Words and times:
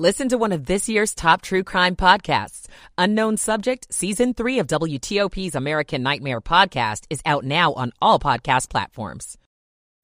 Listen 0.00 0.30
to 0.30 0.38
one 0.38 0.52
of 0.52 0.64
this 0.64 0.88
year's 0.88 1.14
top 1.14 1.42
true 1.42 1.62
crime 1.62 1.94
podcasts. 1.94 2.68
Unknown 2.96 3.36
Subject, 3.36 3.86
Season 3.92 4.32
3 4.32 4.60
of 4.60 4.66
WTOP's 4.66 5.54
American 5.54 6.02
Nightmare 6.02 6.40
podcast 6.40 7.04
is 7.10 7.20
out 7.26 7.44
now 7.44 7.74
on 7.74 7.92
all 8.00 8.18
podcast 8.18 8.70
platforms. 8.70 9.36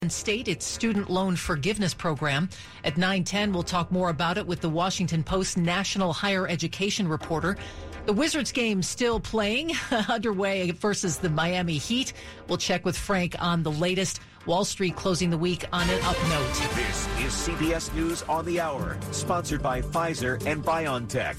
And 0.03 0.11
state 0.11 0.47
its 0.47 0.67
student 0.67 1.09
loan 1.09 1.35
forgiveness 1.35 1.95
program. 1.95 2.47
At 2.83 2.97
910, 2.97 3.53
we'll 3.53 3.63
talk 3.63 3.91
more 3.91 4.11
about 4.11 4.37
it 4.37 4.45
with 4.45 4.61
the 4.61 4.69
Washington 4.69 5.23
Post 5.23 5.57
national 5.57 6.13
higher 6.13 6.47
education 6.47 7.07
reporter. 7.07 7.57
The 8.05 8.13
Wizards 8.13 8.51
game 8.51 8.83
still 8.83 9.19
playing 9.19 9.71
underway 10.09 10.69
versus 10.69 11.17
the 11.17 11.29
Miami 11.29 11.79
Heat. 11.79 12.13
We'll 12.47 12.59
check 12.59 12.85
with 12.85 12.95
Frank 12.95 13.35
on 13.39 13.63
the 13.63 13.71
latest. 13.71 14.19
Wall 14.45 14.63
Street 14.63 14.95
closing 14.95 15.31
the 15.31 15.39
week 15.39 15.65
on 15.73 15.89
an 15.89 16.01
up 16.03 16.17
note. 16.29 16.53
This 16.75 17.07
is 17.27 17.33
CBS 17.33 17.93
News 17.93 18.23
on 18.29 18.45
the 18.45 18.61
Hour, 18.61 18.97
sponsored 19.11 19.61
by 19.61 19.81
Pfizer 19.81 20.41
and 20.45 20.63
BioNTech. 20.63 21.35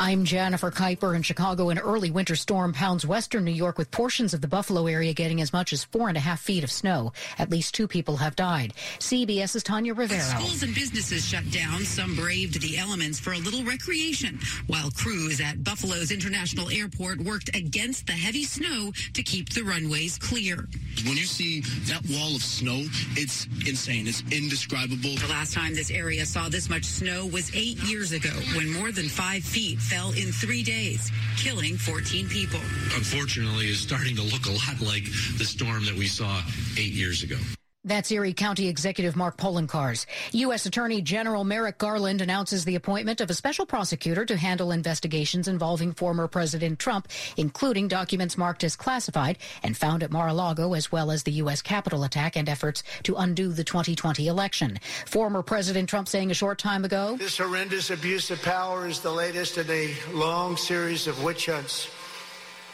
I'm 0.00 0.24
Jennifer 0.24 0.70
Keiper 0.70 1.16
in 1.16 1.22
Chicago. 1.22 1.70
An 1.70 1.78
early 1.80 2.12
winter 2.12 2.36
storm 2.36 2.72
pounds 2.72 3.04
western 3.04 3.44
New 3.44 3.50
York 3.50 3.78
with 3.78 3.90
portions 3.90 4.32
of 4.32 4.40
the 4.40 4.46
Buffalo 4.46 4.86
area 4.86 5.12
getting 5.12 5.40
as 5.40 5.52
much 5.52 5.72
as 5.72 5.82
four 5.82 6.06
and 6.06 6.16
a 6.16 6.20
half 6.20 6.38
feet 6.38 6.62
of 6.62 6.70
snow. 6.70 7.12
At 7.36 7.50
least 7.50 7.74
two 7.74 7.88
people 7.88 8.16
have 8.18 8.36
died. 8.36 8.74
CBS's 9.00 9.64
Tanya 9.64 9.94
Rivera. 9.94 10.20
Schools 10.20 10.62
and 10.62 10.72
businesses 10.72 11.26
shut 11.26 11.50
down. 11.50 11.80
Some 11.80 12.14
braved 12.14 12.62
the 12.62 12.78
elements 12.78 13.18
for 13.18 13.32
a 13.32 13.38
little 13.38 13.64
recreation, 13.64 14.38
while 14.68 14.92
crews 14.92 15.40
at 15.40 15.64
Buffalo's 15.64 16.12
International 16.12 16.70
Airport 16.70 17.18
worked 17.18 17.48
against 17.56 18.06
the 18.06 18.12
heavy 18.12 18.44
snow 18.44 18.92
to 19.14 19.22
keep 19.24 19.52
the 19.52 19.62
runways 19.62 20.16
clear. 20.16 20.68
When 21.06 21.16
you 21.16 21.24
see 21.24 21.62
that 21.90 22.02
wall 22.08 22.36
of 22.36 22.42
snow, 22.42 22.84
it's 23.16 23.46
insane. 23.66 24.06
It's 24.06 24.22
indescribable. 24.30 25.16
The 25.16 25.26
last 25.28 25.54
time 25.54 25.74
this 25.74 25.90
area 25.90 26.24
saw 26.24 26.48
this 26.48 26.70
much 26.70 26.84
snow 26.84 27.26
was 27.26 27.52
eight 27.52 27.78
years 27.82 28.12
ago 28.12 28.30
when 28.54 28.72
more 28.72 28.92
than 28.92 29.08
five 29.08 29.42
feet 29.42 29.80
fell 29.88 30.10
in 30.12 30.30
three 30.32 30.62
days, 30.62 31.10
killing 31.36 31.76
14 31.76 32.28
people. 32.28 32.60
Unfortunately, 32.94 33.68
is 33.68 33.80
starting 33.80 34.14
to 34.16 34.22
look 34.22 34.44
a 34.46 34.50
lot 34.50 34.80
like 34.80 35.04
the 35.38 35.44
storm 35.44 35.84
that 35.86 35.94
we 35.94 36.06
saw 36.06 36.42
eight 36.76 36.92
years 36.92 37.22
ago. 37.22 37.38
That's 37.84 38.10
Erie 38.10 38.32
County 38.34 38.66
Executive 38.66 39.14
Mark 39.14 39.36
Poloncarz. 39.36 40.04
U.S. 40.32 40.66
Attorney 40.66 41.00
General 41.00 41.44
Merrick 41.44 41.78
Garland 41.78 42.20
announces 42.20 42.64
the 42.64 42.74
appointment 42.74 43.20
of 43.20 43.30
a 43.30 43.34
special 43.34 43.66
prosecutor 43.66 44.26
to 44.26 44.36
handle 44.36 44.72
investigations 44.72 45.46
involving 45.46 45.92
former 45.92 46.26
President 46.26 46.80
Trump, 46.80 47.06
including 47.36 47.86
documents 47.86 48.36
marked 48.36 48.64
as 48.64 48.74
classified 48.74 49.38
and 49.62 49.76
found 49.76 50.02
at 50.02 50.10
Mar-a-Lago, 50.10 50.74
as 50.74 50.90
well 50.90 51.12
as 51.12 51.22
the 51.22 51.32
U.S. 51.32 51.62
Capitol 51.62 52.02
attack 52.02 52.36
and 52.36 52.48
efforts 52.48 52.82
to 53.04 53.14
undo 53.14 53.52
the 53.52 53.64
2020 53.64 54.26
election. 54.26 54.80
Former 55.06 55.42
President 55.44 55.88
Trump 55.88 56.08
saying 56.08 56.32
a 56.32 56.34
short 56.34 56.58
time 56.58 56.84
ago, 56.84 57.16
This 57.16 57.38
horrendous 57.38 57.90
abuse 57.90 58.32
of 58.32 58.42
power 58.42 58.88
is 58.88 58.98
the 59.00 59.12
latest 59.12 59.56
in 59.56 59.70
a 59.70 59.94
long 60.12 60.56
series 60.56 61.06
of 61.06 61.22
witch 61.22 61.46
hunts. 61.46 61.88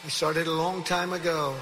We 0.03 0.09
started 0.09 0.47
a 0.47 0.51
long 0.51 0.83
time 0.83 1.13
ago. 1.13 1.55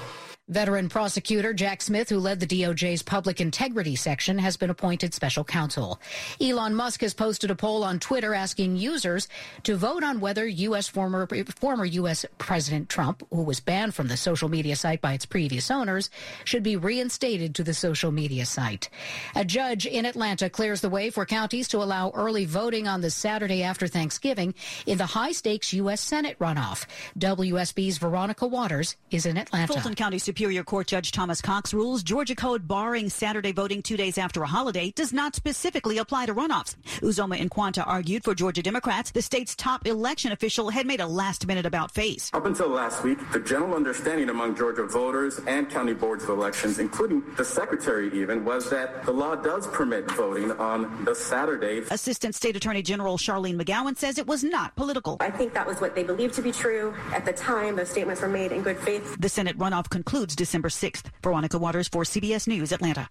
Veteran 0.48 0.90
prosecutor 0.90 1.54
Jack 1.54 1.80
Smith, 1.80 2.10
who 2.10 2.18
led 2.18 2.38
the 2.38 2.46
DOJ's 2.46 3.02
public 3.02 3.40
integrity 3.40 3.96
section, 3.96 4.36
has 4.38 4.58
been 4.58 4.68
appointed 4.68 5.14
special 5.14 5.42
counsel. 5.42 5.98
Elon 6.38 6.74
Musk 6.74 7.00
has 7.00 7.14
posted 7.14 7.50
a 7.50 7.54
poll 7.54 7.82
on 7.82 7.98
Twitter 7.98 8.34
asking 8.34 8.76
users 8.76 9.26
to 9.62 9.74
vote 9.74 10.04
on 10.04 10.20
whether 10.20 10.46
U.S. 10.46 10.86
former 10.86 11.26
former 11.56 11.86
U.S. 11.86 12.26
President 12.36 12.90
Trump, 12.90 13.26
who 13.30 13.42
was 13.42 13.60
banned 13.60 13.94
from 13.94 14.08
the 14.08 14.18
social 14.18 14.50
media 14.50 14.76
site 14.76 15.00
by 15.00 15.14
its 15.14 15.24
previous 15.24 15.70
owners, 15.70 16.10
should 16.44 16.62
be 16.62 16.76
reinstated 16.76 17.54
to 17.54 17.64
the 17.64 17.72
social 17.72 18.12
media 18.12 18.44
site. 18.44 18.90
A 19.34 19.46
judge 19.46 19.86
in 19.86 20.04
Atlanta 20.04 20.50
clears 20.50 20.82
the 20.82 20.90
way 20.90 21.08
for 21.08 21.24
counties 21.24 21.68
to 21.68 21.82
allow 21.82 22.10
early 22.10 22.44
voting 22.44 22.86
on 22.86 23.00
the 23.00 23.10
Saturday 23.10 23.62
after 23.62 23.86
Thanksgiving 23.86 24.52
in 24.84 24.98
the 24.98 25.06
high 25.06 25.32
stakes 25.32 25.72
U.S. 25.72 26.02
Senate 26.02 26.38
runoff. 26.38 26.84
WSB's 27.18 27.96
Veronica 27.96 28.46
Waters 28.46 28.96
is 29.10 29.24
in 29.24 29.38
Atlanta. 29.38 29.72
Fulton 29.72 29.94
County 29.94 30.18
Superior 30.34 30.64
Court 30.64 30.88
Judge 30.88 31.12
Thomas 31.12 31.40
Cox 31.40 31.72
rules 31.72 32.02
Georgia 32.02 32.34
code 32.34 32.66
barring 32.66 33.08
Saturday 33.08 33.52
voting 33.52 33.80
two 33.80 33.96
days 33.96 34.18
after 34.18 34.42
a 34.42 34.48
holiday 34.48 34.90
does 34.96 35.12
not 35.12 35.36
specifically 35.36 35.98
apply 35.98 36.26
to 36.26 36.34
runoffs. 36.34 36.74
Uzoma 37.02 37.38
Nkwonta 37.38 37.86
argued 37.86 38.24
for 38.24 38.34
Georgia 38.34 38.60
Democrats 38.60 39.12
the 39.12 39.22
state's 39.22 39.54
top 39.54 39.86
election 39.86 40.32
official 40.32 40.70
had 40.70 40.88
made 40.88 40.98
a 40.98 41.06
last 41.06 41.46
minute 41.46 41.66
about 41.66 41.92
face. 41.92 42.32
Up 42.34 42.46
until 42.46 42.68
last 42.68 43.04
week, 43.04 43.16
the 43.30 43.38
general 43.38 43.76
understanding 43.76 44.28
among 44.28 44.56
Georgia 44.56 44.84
voters 44.84 45.38
and 45.46 45.70
county 45.70 45.94
boards 45.94 46.24
of 46.24 46.30
elections, 46.30 46.80
including 46.80 47.22
the 47.36 47.44
secretary 47.44 48.10
even, 48.20 48.44
was 48.44 48.68
that 48.70 49.06
the 49.06 49.12
law 49.12 49.36
does 49.36 49.68
permit 49.68 50.10
voting 50.10 50.50
on 50.50 51.04
the 51.04 51.14
Saturday. 51.14 51.84
Assistant 51.92 52.34
State 52.34 52.56
Attorney 52.56 52.82
General 52.82 53.18
Charlene 53.18 53.56
McGowan 53.56 53.96
says 53.96 54.18
it 54.18 54.26
was 54.26 54.42
not 54.42 54.74
political. 54.74 55.16
I 55.20 55.30
think 55.30 55.54
that 55.54 55.64
was 55.64 55.80
what 55.80 55.94
they 55.94 56.02
believed 56.02 56.34
to 56.34 56.42
be 56.42 56.50
true 56.50 56.92
at 57.12 57.24
the 57.24 57.32
time. 57.32 57.76
Those 57.76 57.90
statements 57.90 58.20
were 58.20 58.26
made 58.26 58.50
in 58.50 58.62
good 58.62 58.80
faith. 58.80 59.16
The 59.20 59.28
Senate 59.28 59.56
runoff 59.58 59.88
concludes 59.88 60.23
December 60.28 60.68
6th. 60.68 61.04
Veronica 61.22 61.58
Waters 61.58 61.88
for 61.88 62.04
CBS 62.04 62.48
News, 62.48 62.72
Atlanta. 62.72 63.08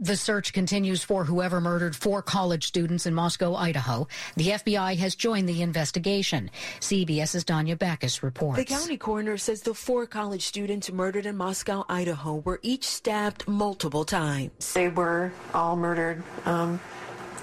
The 0.00 0.16
search 0.16 0.52
continues 0.52 1.02
for 1.02 1.24
whoever 1.24 1.60
murdered 1.60 1.96
four 1.96 2.22
college 2.22 2.64
students 2.64 3.04
in 3.04 3.14
Moscow, 3.14 3.56
Idaho. 3.56 4.06
The 4.36 4.50
FBI 4.50 4.96
has 4.96 5.16
joined 5.16 5.48
the 5.48 5.60
investigation. 5.60 6.52
CBS's 6.78 7.44
Danya 7.44 7.76
Bacchus 7.76 8.22
reports. 8.22 8.58
The 8.58 8.64
county 8.64 8.96
coroner 8.96 9.36
says 9.36 9.62
the 9.62 9.74
four 9.74 10.06
college 10.06 10.46
students 10.46 10.92
murdered 10.92 11.26
in 11.26 11.36
Moscow, 11.36 11.84
Idaho 11.88 12.36
were 12.36 12.60
each 12.62 12.84
stabbed 12.84 13.48
multiple 13.48 14.04
times. 14.04 14.72
They 14.72 14.88
were 14.88 15.32
all 15.52 15.74
murdered 15.74 16.22
um, 16.44 16.78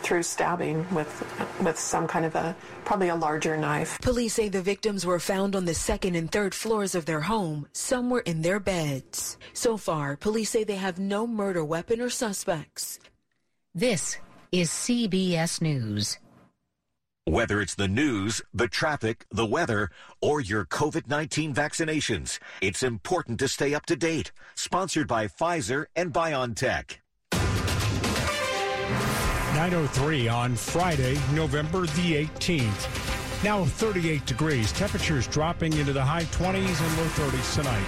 through 0.06 0.22
stabbing 0.22 0.86
with 0.94 1.12
with 1.62 1.78
some 1.80 2.08
kind 2.08 2.26
of 2.26 2.36
a 2.36 2.56
probably 2.86 3.10
a 3.10 3.16
larger 3.16 3.58
knife. 3.58 4.00
Police 4.02 4.36
say 4.36 4.48
the 4.48 4.62
victims 4.62 5.06
were 5.06 5.20
found 5.20 5.56
on 5.56 5.66
the 5.66 5.74
second 5.74 6.16
and 6.16 6.32
third 6.32 6.54
floors 6.54 6.94
of 6.94 7.06
their 7.06 7.22
home. 7.22 7.68
Some 7.74 8.12
were 8.12 8.22
in 8.22 8.44
their 8.44 8.60
beds. 8.60 9.38
So 9.54 9.78
far, 9.78 10.16
police 10.16 10.52
say 10.52 10.64
they 10.64 10.76
have 10.76 11.00
no 11.00 11.26
murder 11.26 11.66
weapon 11.66 12.00
or 12.00 12.12
suspects. 12.12 13.00
This 13.74 14.18
is 14.52 14.70
CBS 14.70 15.62
News. 15.62 16.20
Whether 17.28 17.60
it's 17.60 17.74
the 17.74 17.88
news, 17.88 18.44
the 18.54 18.68
traffic, 18.68 19.26
the 19.32 19.48
weather, 19.48 19.90
or 20.22 20.40
your 20.40 20.64
COVID 20.66 21.08
19 21.10 21.56
vaccinations, 21.56 22.38
it's 22.62 22.84
important 22.84 23.40
to 23.40 23.48
stay 23.48 23.74
up 23.74 23.88
to 23.88 23.96
date. 23.96 24.32
Sponsored 24.54 25.08
by 25.08 25.26
Pfizer 25.26 25.88
and 25.96 26.14
BioNTech. 26.14 26.98
903 29.56 30.28
on 30.28 30.54
Friday, 30.54 31.18
November 31.34 31.84
the 31.88 32.26
18th. 32.26 33.42
Now 33.42 33.64
38 33.64 34.26
degrees. 34.26 34.74
Temperatures 34.74 35.28
dropping 35.28 35.72
into 35.78 35.94
the 35.94 36.04
high 36.04 36.26
20s 36.26 36.56
and 36.56 36.98
low 36.98 37.06
30s 37.06 37.56
tonight. 37.56 37.88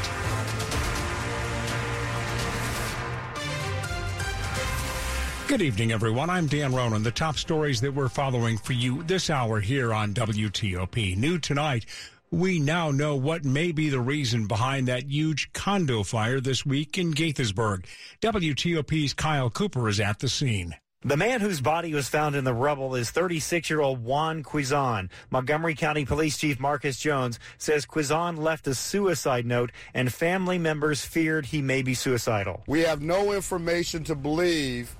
Good 5.50 5.62
evening, 5.62 5.92
everyone. 5.92 6.30
I'm 6.30 6.48
Dan 6.48 6.74
Ronan. 6.74 7.04
The 7.04 7.12
top 7.12 7.36
stories 7.38 7.82
that 7.82 7.94
we're 7.94 8.08
following 8.08 8.58
for 8.58 8.72
you 8.72 9.04
this 9.04 9.30
hour 9.30 9.60
here 9.60 9.94
on 9.94 10.14
WTOP. 10.14 11.18
New 11.18 11.38
tonight, 11.38 11.86
we 12.32 12.60
now 12.60 12.92
know 12.92 13.18
what 13.18 13.44
may 13.44 13.74
be 13.74 13.90
the 13.90 14.00
reason 14.00 14.48
behind 14.48 14.88
that 14.88 15.12
huge 15.12 15.52
condo 15.52 16.04
fire 16.04 16.40
this 16.40 16.66
week 16.66 16.98
in 16.98 17.14
Gaithersburg. 17.14 17.84
WTOP's 18.22 19.14
Kyle 19.14 19.50
Cooper 19.50 19.90
is 19.90 20.00
at 20.00 20.20
the 20.20 20.30
scene. 20.30 20.74
The 21.04 21.16
man 21.16 21.42
whose 21.42 21.62
body 21.62 21.94
was 21.94 22.10
found 22.10 22.36
in 22.36 22.44
the 22.44 22.56
rubble 22.56 22.96
is 22.96 23.12
36 23.12 23.70
year 23.70 23.82
old 23.82 24.04
Juan 24.04 24.42
Quizon. 24.42 25.12
Montgomery 25.30 25.76
County 25.76 26.06
Police 26.06 26.40
Chief 26.40 26.60
Marcus 26.60 26.98
Jones 26.98 27.38
says 27.60 27.86
Quizon 27.86 28.40
left 28.40 28.66
a 28.66 28.74
suicide 28.74 29.46
note 29.46 29.72
and 29.94 30.12
family 30.12 30.58
members 30.58 31.06
feared 31.06 31.46
he 31.46 31.62
may 31.62 31.84
be 31.84 31.94
suicidal. 31.94 32.64
We 32.66 32.82
have 32.82 33.04
no 33.04 33.32
information 33.32 34.04
to 34.06 34.16
believe 34.16 34.96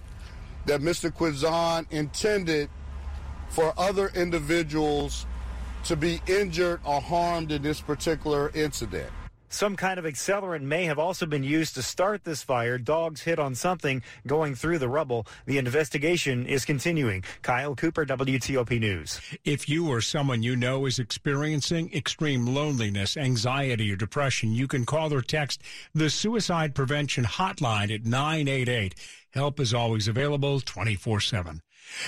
that 0.68 0.82
Mr. 0.82 1.12
Quizon 1.12 1.92
intended 1.92 2.70
for 3.50 3.74
other 3.76 4.12
individuals 4.14 5.26
to 5.86 5.96
be 5.96 6.22
injured 6.28 6.80
or 6.84 7.02
harmed 7.02 7.52
in 7.52 7.64
this 7.64 7.82
particular 7.82 8.52
incident. 8.54 9.10
Some 9.50 9.78
kind 9.78 9.98
of 9.98 10.06
accelerant 10.06 10.64
may 10.64 10.86
have 10.86 11.00
also 11.00 11.26
been 11.26 11.44
used 11.44 11.76
to 11.76 11.82
start 11.82 12.26
this 12.26 12.44
fire. 12.44 12.78
Dogs 12.78 13.22
hit 13.22 13.40
on 13.40 13.56
something 13.56 14.04
going 14.26 14.56
through 14.56 14.80
the 14.80 14.90
rubble. 14.90 15.26
The 15.46 15.58
investigation 15.58 16.46
is 16.46 16.66
continuing. 16.66 17.24
Kyle 17.44 17.74
Cooper, 17.74 18.06
WTOP 18.06 18.80
News. 18.80 19.22
If 19.46 19.70
you 19.70 19.88
or 19.88 20.02
someone 20.02 20.44
you 20.44 20.56
know 20.56 20.86
is 20.86 21.00
experiencing 21.00 21.94
extreme 21.94 22.46
loneliness, 22.46 23.16
anxiety, 23.16 23.92
or 23.92 23.96
depression, 23.96 24.54
you 24.54 24.68
can 24.68 24.86
call 24.86 25.14
or 25.14 25.22
text 25.22 25.62
the 25.94 26.10
Suicide 26.10 26.76
Prevention 26.76 27.24
Hotline 27.24 27.94
at 27.94 28.06
988. 28.06 28.96
Help 29.32 29.60
is 29.60 29.74
always 29.74 30.08
available 30.08 30.60
24 30.60 31.22
7. 31.22 31.62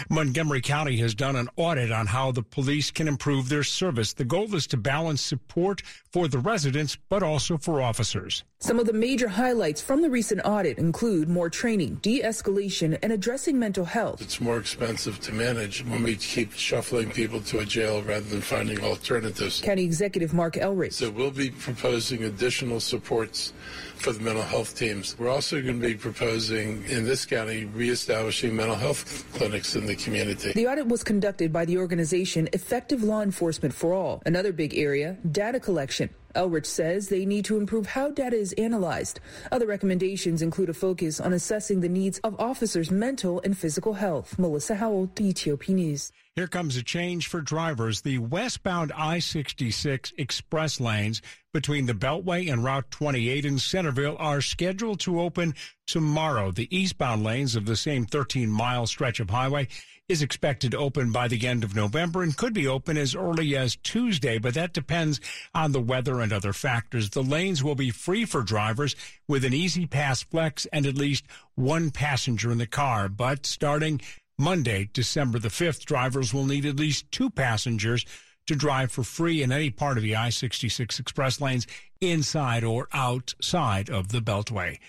Montgomery 0.10 0.62
County 0.62 0.98
has 0.98 1.16
done 1.16 1.36
an 1.36 1.50
audit 1.56 1.92
on 1.92 2.08
how 2.08 2.32
the 2.32 2.44
police 2.44 2.92
can 2.92 3.08
improve 3.08 3.50
their 3.50 3.64
service. 3.64 4.14
The 4.14 4.26
goal 4.26 4.54
is 4.56 4.68
to 4.68 4.78
balance 4.78 5.22
support 5.22 5.82
for 6.12 6.28
the 6.28 6.40
residents, 6.40 6.98
but 7.10 7.24
also 7.24 7.58
for 7.58 7.82
officers. 7.82 8.44
Some 8.62 8.80
of 8.80 8.88
the 8.88 8.94
major 8.94 9.30
highlights 9.30 9.82
from 9.82 10.02
the 10.02 10.10
recent 10.10 10.42
audit 10.44 10.78
include 10.78 11.30
more 11.30 11.50
training, 11.50 11.96
de 12.02 12.22
escalation, 12.22 12.98
and 13.02 13.14
addressing 13.14 13.58
mental 13.58 13.86
health. 13.86 14.22
It's 14.22 14.42
more 14.42 14.58
expensive 14.58 15.20
to 15.22 15.34
manage 15.34 15.86
when 15.86 16.04
we 16.04 16.16
keep 16.18 16.52
shuffling 16.54 17.10
people 17.12 17.40
to 17.42 17.60
a 17.60 17.66
jail 17.66 18.02
rather 18.02 18.26
than 18.26 18.42
finding 18.42 18.84
alternatives. 18.84 19.62
County 19.62 19.86
Executive 19.86 20.34
Marc 20.34 20.56
Elrich. 20.56 20.94
So 20.94 21.10
we'll 21.10 21.32
be 21.32 21.52
proposing 21.52 22.26
additional 22.26 22.82
supports 22.82 23.54
for 23.96 24.12
the 24.12 24.20
mental 24.20 24.44
health 24.44 24.78
teams. 24.78 25.18
We're 25.18 25.30
also 25.30 25.62
going 25.62 25.80
to 25.80 25.88
be 25.88 25.96
proposing 25.96 26.84
in 26.86 27.06
this 27.06 27.26
county 27.26 27.66
reestablishing 27.66 28.56
mental 28.56 28.76
health 28.76 29.26
clinics 29.34 29.69
in 29.76 29.86
the 29.86 29.96
community. 29.96 30.52
The 30.54 30.68
audit 30.68 30.88
was 30.88 31.04
conducted 31.04 31.52
by 31.52 31.66
the 31.66 31.78
organization 31.78 32.50
Effective 32.54 33.04
Law 33.04 33.22
Enforcement 33.22 33.74
for 33.74 33.94
All. 33.94 34.22
Another 34.26 34.52
big 34.52 34.76
area, 34.76 35.18
data 35.32 35.60
collection. 35.60 36.10
Elrich 36.36 36.66
says 36.66 37.10
they 37.10 37.26
need 37.26 37.46
to 37.46 37.58
improve 37.58 37.88
how 37.88 38.12
data 38.12 38.36
is 38.36 38.54
analyzed. 38.54 39.20
Other 39.52 39.66
recommendations 39.66 40.42
include 40.42 40.70
a 40.70 40.74
focus 40.74 41.20
on 41.20 41.34
assessing 41.34 41.82
the 41.82 41.90
needs 41.90 42.20
of 42.20 42.40
officers' 42.40 42.92
mental 42.92 43.42
and 43.44 43.58
physical 43.58 43.94
health. 43.94 44.38
Melissa 44.38 44.76
Howell, 44.76 45.08
WTOP 45.16 45.70
News. 45.70 46.12
Here 46.36 46.48
comes 46.48 46.78
a 46.78 46.84
change 46.84 47.28
for 47.28 47.42
drivers. 47.42 48.02
The 48.02 48.20
westbound 48.20 48.94
I 48.96 49.20
66 49.20 50.14
express 50.18 50.80
lanes 50.80 51.22
between 51.54 51.86
the 51.86 51.94
Beltway 51.94 52.52
and 52.52 52.64
Route 52.64 52.90
28 52.92 53.46
in 53.46 53.60
Centreville 53.60 54.16
are 54.20 54.40
scheduled 54.40 55.00
to 55.02 55.20
open 55.20 55.56
tomorrow. 55.88 56.52
The 56.52 56.74
eastbound 56.76 57.24
lanes 57.24 57.56
of 57.56 57.66
the 57.66 57.76
same 57.76 58.06
13 58.06 58.50
mile 58.50 58.86
stretch 58.86 59.20
of 59.20 59.30
highway 59.30 59.68
is 60.10 60.24
expected 60.24 60.72
to 60.72 60.78
open 60.78 61.12
by 61.12 61.28
the 61.28 61.48
end 61.48 61.64
of 61.64 61.76
November 61.76 62.24
and 62.24 62.36
could 62.36 62.54
be 62.54 62.68
open 62.68 62.98
as 62.98 63.16
early 63.16 63.56
as 63.56 63.76
Tuesday, 63.78 64.40
but 64.40 64.56
that 64.56 64.74
depends 64.74 65.22
on 65.54 65.72
the 65.72 65.80
weather 65.80 66.20
and 66.20 66.34
other 66.34 66.52
factors. 66.52 67.12
The 67.12 67.24
lanes 67.24 67.64
will 67.64 67.76
be 67.76 67.92
free 67.92 68.26
for 68.26 68.42
drivers 68.42 68.96
with 69.28 69.46
an 69.46 69.54
E-ZPass 69.54 70.26
Flex 70.26 70.66
and 70.74 70.88
at 70.88 70.96
least 70.96 71.26
one 71.54 71.92
passenger 71.92 72.52
in 72.52 72.58
the 72.58 72.66
car, 72.66 73.08
but 73.08 73.46
starting 73.46 74.02
Monday, 74.40 74.90
December 74.94 75.38
the 75.38 75.50
5th, 75.50 75.86
drivers 75.86 76.34
will 76.34 76.46
need 76.46 76.66
at 76.66 76.78
least 76.78 77.12
two 77.12 77.30
passengers 77.30 78.06
to 78.50 78.56
drive 78.56 78.92
for 78.92 79.04
free 79.04 79.44
in 79.44 79.52
any 79.52 79.70
part 79.70 79.96
of 79.96 80.04
the 80.04 80.16
I-66 80.16 81.00
express 81.00 81.40
lanes 81.40 81.68
inside 82.02 82.64
or 82.64 82.88
outside 82.92 83.92
of 83.92 84.10
the 84.10 84.22
Beltway. 84.22 84.80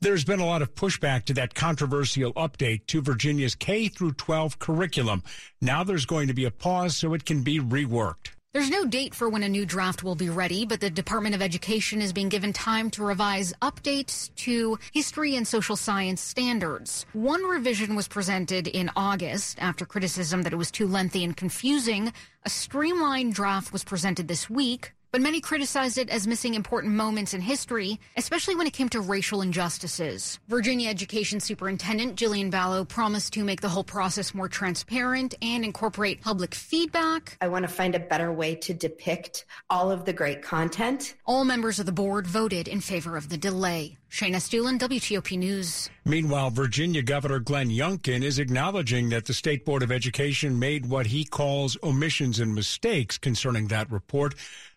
There's 0.00 0.24
been 0.24 0.40
a 0.40 0.46
lot 0.46 0.62
of 0.62 0.74
pushback 0.74 1.24
to 1.26 1.34
that 1.34 1.54
controversial 1.54 2.32
update 2.32 2.86
to 2.88 3.00
Virginia's 3.00 3.54
K 3.54 3.86
through 3.86 4.14
12 4.14 4.58
curriculum. 4.58 5.22
Now 5.60 5.84
there's 5.84 6.06
going 6.06 6.26
to 6.26 6.34
be 6.34 6.44
a 6.44 6.50
pause 6.50 6.96
so 6.96 7.14
it 7.14 7.24
can 7.24 7.42
be 7.42 7.60
reworked. 7.60 8.33
There's 8.54 8.70
no 8.70 8.84
date 8.84 9.16
for 9.16 9.28
when 9.28 9.42
a 9.42 9.48
new 9.48 9.66
draft 9.66 10.04
will 10.04 10.14
be 10.14 10.30
ready, 10.30 10.64
but 10.64 10.78
the 10.78 10.88
Department 10.88 11.34
of 11.34 11.42
Education 11.42 12.00
is 12.00 12.12
being 12.12 12.28
given 12.28 12.52
time 12.52 12.88
to 12.90 13.02
revise 13.02 13.52
updates 13.60 14.32
to 14.36 14.78
history 14.92 15.34
and 15.34 15.44
social 15.44 15.74
science 15.74 16.20
standards. 16.20 17.04
One 17.14 17.42
revision 17.42 17.96
was 17.96 18.06
presented 18.06 18.68
in 18.68 18.92
August 18.94 19.58
after 19.60 19.84
criticism 19.84 20.42
that 20.42 20.52
it 20.52 20.56
was 20.56 20.70
too 20.70 20.86
lengthy 20.86 21.24
and 21.24 21.36
confusing. 21.36 22.12
A 22.44 22.48
streamlined 22.48 23.34
draft 23.34 23.72
was 23.72 23.82
presented 23.82 24.28
this 24.28 24.48
week 24.48 24.92
but 25.14 25.20
many 25.20 25.40
criticized 25.40 25.96
it 25.96 26.10
as 26.10 26.26
missing 26.26 26.54
important 26.54 26.92
moments 26.92 27.34
in 27.34 27.40
history, 27.40 28.00
especially 28.16 28.56
when 28.56 28.66
it 28.66 28.72
came 28.72 28.88
to 28.88 29.00
racial 29.00 29.42
injustices. 29.42 30.40
Virginia 30.48 30.90
Education 30.90 31.38
Superintendent 31.38 32.16
Jillian 32.16 32.50
Balow 32.50 32.84
promised 32.84 33.32
to 33.34 33.44
make 33.44 33.60
the 33.60 33.68
whole 33.68 33.84
process 33.84 34.34
more 34.34 34.48
transparent 34.48 35.32
and 35.40 35.64
incorporate 35.64 36.20
public 36.20 36.52
feedback. 36.52 37.38
I 37.40 37.46
want 37.46 37.62
to 37.62 37.68
find 37.68 37.94
a 37.94 38.00
better 38.00 38.32
way 38.32 38.56
to 38.56 38.74
depict 38.74 39.44
all 39.70 39.88
of 39.88 40.04
the 40.04 40.12
great 40.12 40.42
content. 40.42 41.14
All 41.26 41.44
members 41.44 41.78
of 41.78 41.86
the 41.86 41.92
board 41.92 42.26
voted 42.26 42.66
in 42.66 42.80
favor 42.80 43.16
of 43.16 43.28
the 43.28 43.36
delay. 43.36 43.96
Shayna 44.10 44.36
Estulin, 44.36 44.80
WTOP 44.80 45.38
News. 45.38 45.90
Meanwhile, 46.04 46.50
Virginia 46.50 47.02
Governor 47.02 47.38
Glenn 47.40 47.68
Youngkin 47.68 48.22
is 48.22 48.40
acknowledging 48.40 49.08
that 49.10 49.26
the 49.26 49.34
State 49.34 49.64
Board 49.64 49.82
of 49.82 49.90
Education 49.90 50.58
made 50.58 50.86
what 50.86 51.06
he 51.06 51.24
calls 51.24 51.76
omissions 51.82 52.38
and 52.38 52.54
mistakes 52.54 53.16
concerning 53.16 53.68
that 53.68 53.90
report. 53.90 54.34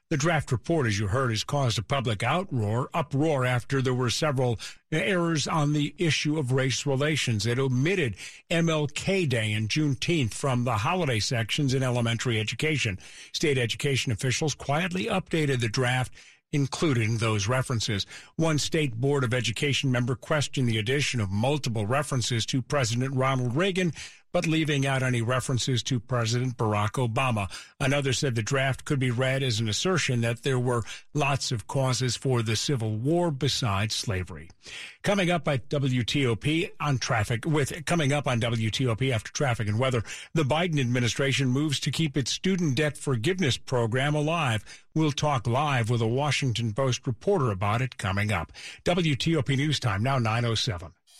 The 0.09 0.15
draft 0.15 0.53
report, 0.53 0.87
as 0.87 0.97
you 0.97 1.07
heard, 1.07 1.31
has 1.31 1.43
caused 1.43 1.77
a 1.77 1.81
public 1.81 2.19
outroar, 2.19 2.87
uproar 2.93 3.43
after 3.45 3.81
there 3.81 3.93
were 3.93 4.09
several 4.09 4.53
uh, 4.53 4.95
errors 4.95 5.49
on 5.49 5.73
the 5.73 5.93
issue 5.97 6.39
of 6.39 6.53
race 6.53 6.85
relations. 6.85 7.45
It 7.45 7.59
omitted 7.59 8.15
MLK 8.49 9.27
Day 9.27 9.51
and 9.51 9.67
Juneteenth 9.67 10.33
from 10.33 10.63
the 10.63 10.77
holiday 10.77 11.19
sections 11.19 11.73
in 11.73 11.83
elementary 11.83 12.39
education. 12.39 12.99
State 13.33 13.57
education 13.57 14.13
officials 14.13 14.55
quietly 14.55 15.07
updated 15.07 15.59
the 15.59 15.67
draft 15.67 16.13
including 16.53 17.17
those 17.17 17.49
references. 17.49 18.05
One 18.37 18.57
state 18.57 18.95
board 18.95 19.25
of 19.25 19.33
education 19.33 19.91
member 19.91 20.15
questioned 20.15 20.69
the 20.69 20.77
addition 20.77 21.19
of 21.19 21.29
multiple 21.29 21.85
references 21.85 22.45
to 22.45 22.61
President 22.61 23.13
Ronald 23.13 23.53
Reagan 23.53 23.91
but 24.31 24.47
leaving 24.47 24.85
out 24.85 25.03
any 25.03 25.21
references 25.21 25.83
to 25.83 25.99
President 25.99 26.57
Barack 26.57 26.91
Obama. 26.91 27.49
Another 27.79 28.13
said 28.13 28.35
the 28.35 28.41
draft 28.41 28.85
could 28.85 28.99
be 28.99 29.11
read 29.11 29.43
as 29.43 29.59
an 29.59 29.69
assertion 29.69 30.21
that 30.21 30.43
there 30.43 30.59
were 30.59 30.83
lots 31.13 31.51
of 31.51 31.67
causes 31.67 32.15
for 32.15 32.41
the 32.41 32.55
Civil 32.55 32.95
War 32.95 33.31
besides 33.31 33.95
slavery. 33.95 34.49
Coming 35.03 35.31
up 35.31 35.47
at 35.47 35.69
WTOP 35.69 36.71
on 36.79 36.97
traffic, 36.97 37.45
with 37.45 37.85
coming 37.85 38.11
up 38.11 38.27
on 38.27 38.41
WTOP 38.41 39.11
after 39.11 39.31
traffic 39.31 39.67
and 39.67 39.79
weather, 39.79 40.03
the 40.33 40.43
Biden 40.43 40.79
administration 40.79 41.47
moves 41.47 41.79
to 41.79 41.91
keep 41.91 42.17
its 42.17 42.31
student 42.31 42.75
debt 42.75 42.97
forgiveness 42.97 43.57
program 43.57 44.15
alive. 44.15 44.63
We'll 44.93 45.11
talk 45.11 45.47
live 45.47 45.89
with 45.89 46.01
a 46.01 46.07
Washington 46.07 46.73
Post 46.73 47.07
reporter 47.07 47.51
about 47.51 47.81
it 47.81 47.97
coming 47.97 48.31
up. 48.31 48.51
WTOP 48.83 49.55
News 49.55 49.79
Time 49.79 50.03
now 50.03 50.17
907. 50.19 50.91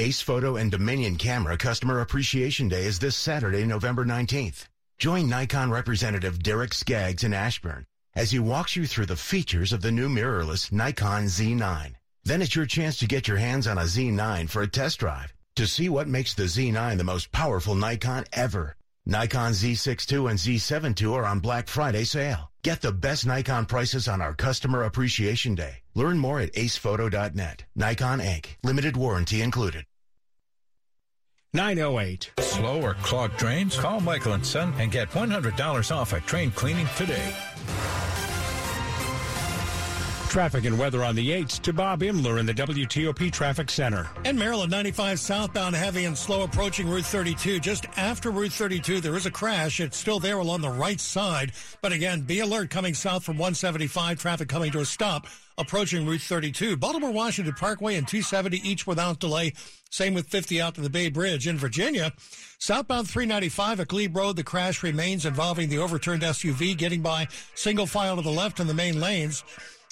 Ace 0.00 0.22
Photo 0.22 0.56
and 0.56 0.70
Dominion 0.70 1.16
Camera 1.16 1.58
Customer 1.58 2.00
Appreciation 2.00 2.70
Day 2.70 2.86
is 2.86 3.00
this 3.00 3.14
Saturday, 3.14 3.66
November 3.66 4.06
19th. 4.06 4.66
Join 4.96 5.28
Nikon 5.28 5.70
representative 5.70 6.42
Derek 6.42 6.72
Skaggs 6.72 7.22
in 7.22 7.34
Ashburn 7.34 7.84
as 8.14 8.30
he 8.30 8.38
walks 8.38 8.76
you 8.76 8.86
through 8.86 9.04
the 9.04 9.14
features 9.14 9.74
of 9.74 9.82
the 9.82 9.92
new 9.92 10.08
mirrorless 10.08 10.72
Nikon 10.72 11.24
Z9. 11.24 11.92
Then 12.24 12.40
it's 12.40 12.56
your 12.56 12.64
chance 12.64 12.96
to 12.96 13.06
get 13.06 13.28
your 13.28 13.36
hands 13.36 13.66
on 13.66 13.76
a 13.76 13.82
Z9 13.82 14.48
for 14.48 14.62
a 14.62 14.66
test 14.66 15.00
drive 15.00 15.34
to 15.56 15.66
see 15.66 15.90
what 15.90 16.08
makes 16.08 16.32
the 16.32 16.44
Z9 16.44 16.96
the 16.96 17.04
most 17.04 17.30
powerful 17.30 17.74
Nikon 17.74 18.24
ever. 18.32 18.76
Nikon 19.04 19.52
Z6 19.52 20.30
and 20.30 20.38
Z7 20.38 21.14
are 21.14 21.26
on 21.26 21.40
Black 21.40 21.68
Friday 21.68 22.04
sale. 22.04 22.50
Get 22.62 22.80
the 22.80 22.92
best 22.92 23.26
Nikon 23.26 23.66
prices 23.66 24.08
on 24.08 24.22
our 24.22 24.32
Customer 24.32 24.84
Appreciation 24.84 25.54
Day. 25.54 25.82
Learn 25.94 26.18
more 26.18 26.40
at 26.40 26.54
acePhoto.net. 26.54 27.64
Nikon 27.74 28.20
Inc. 28.20 28.46
Limited 28.62 28.96
warranty 28.96 29.42
included. 29.42 29.84
908. 31.52 32.30
Slow 32.38 32.80
or 32.80 32.94
clogged 32.94 33.36
drains? 33.36 33.76
Call 33.76 34.00
Michael 34.00 34.34
and 34.34 34.46
Son 34.46 34.72
and 34.78 34.92
get 34.92 35.10
$100 35.10 35.96
off 35.96 36.12
a 36.12 36.20
drain 36.20 36.52
cleaning 36.52 36.86
today. 36.96 37.34
Traffic 40.28 40.64
and 40.64 40.78
weather 40.78 41.02
on 41.02 41.16
the 41.16 41.28
8s 41.28 41.60
to 41.62 41.72
Bob 41.72 42.02
Imler 42.02 42.38
in 42.38 42.46
the 42.46 42.54
WTOP 42.54 43.32
Traffic 43.32 43.68
Center. 43.68 44.08
And 44.24 44.38
Maryland 44.38 44.70
95 44.70 45.18
southbound 45.18 45.74
heavy 45.74 46.04
and 46.04 46.16
slow 46.16 46.44
approaching 46.44 46.88
Route 46.88 47.04
32. 47.04 47.58
Just 47.58 47.86
after 47.96 48.30
Route 48.30 48.52
32, 48.52 49.00
there 49.00 49.16
is 49.16 49.26
a 49.26 49.30
crash. 49.32 49.80
It's 49.80 49.96
still 49.96 50.20
there 50.20 50.38
along 50.38 50.60
the 50.60 50.70
right 50.70 51.00
side. 51.00 51.50
But 51.82 51.90
again, 51.90 52.20
be 52.20 52.38
alert 52.38 52.70
coming 52.70 52.94
south 52.94 53.24
from 53.24 53.38
175. 53.38 54.20
Traffic 54.20 54.48
coming 54.48 54.70
to 54.70 54.78
a 54.78 54.84
stop 54.84 55.26
approaching 55.60 56.06
Route 56.06 56.22
32. 56.22 56.76
Baltimore 56.76 57.12
Washington 57.12 57.54
Parkway 57.54 57.96
and 57.96 58.08
270 58.08 58.66
each 58.68 58.86
without 58.86 59.20
delay. 59.20 59.52
Same 59.90 60.14
with 60.14 60.28
50 60.28 60.60
out 60.60 60.74
to 60.74 60.80
the 60.80 60.90
Bay 60.90 61.10
Bridge. 61.10 61.46
In 61.46 61.58
Virginia, 61.58 62.12
southbound 62.58 63.08
395 63.08 63.80
at 63.80 63.88
Glebe 63.88 64.16
Road, 64.16 64.36
the 64.36 64.42
crash 64.42 64.82
remains 64.82 65.26
involving 65.26 65.68
the 65.68 65.78
overturned 65.78 66.22
SUV 66.22 66.76
getting 66.76 67.02
by 67.02 67.28
single 67.54 67.86
file 67.86 68.16
to 68.16 68.22
the 68.22 68.30
left 68.30 68.58
in 68.58 68.66
the 68.66 68.74
main 68.74 68.98
lanes. 68.98 69.44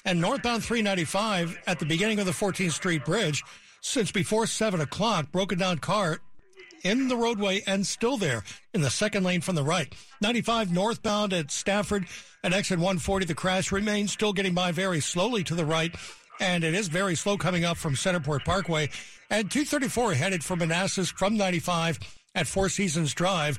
And 0.04 0.20
northbound 0.20 0.64
395 0.64 1.58
at 1.66 1.78
the 1.78 1.86
beginning 1.86 2.18
of 2.18 2.26
the 2.26 2.32
14th 2.32 2.72
Street 2.72 3.04
Bridge, 3.04 3.44
since 3.82 4.10
before 4.10 4.46
7 4.46 4.80
o'clock, 4.80 5.30
broken 5.30 5.58
down 5.58 5.78
car 5.78 6.20
in 6.82 7.08
the 7.08 7.16
roadway 7.16 7.62
and 7.66 7.86
still 7.86 8.16
there 8.16 8.42
in 8.74 8.80
the 8.80 8.90
second 8.90 9.24
lane 9.24 9.40
from 9.40 9.54
the 9.54 9.62
right. 9.62 9.92
95 10.20 10.72
northbound 10.72 11.32
at 11.32 11.50
Stafford 11.50 12.06
at 12.42 12.52
exit 12.52 12.78
140. 12.78 13.26
The 13.26 13.34
crash 13.34 13.72
remains 13.72 14.12
still 14.12 14.32
getting 14.32 14.54
by 14.54 14.72
very 14.72 15.00
slowly 15.00 15.44
to 15.44 15.54
the 15.54 15.64
right. 15.64 15.94
And 16.40 16.62
it 16.62 16.74
is 16.74 16.88
very 16.88 17.16
slow 17.16 17.36
coming 17.36 17.64
up 17.64 17.76
from 17.76 17.94
Centreport 17.94 18.44
Parkway. 18.44 18.90
And 19.30 19.50
234 19.50 20.14
headed 20.14 20.44
for 20.44 20.56
Manassas 20.56 21.10
from 21.10 21.36
95 21.36 21.98
at 22.34 22.46
Four 22.46 22.68
Seasons 22.68 23.12
Drive 23.12 23.58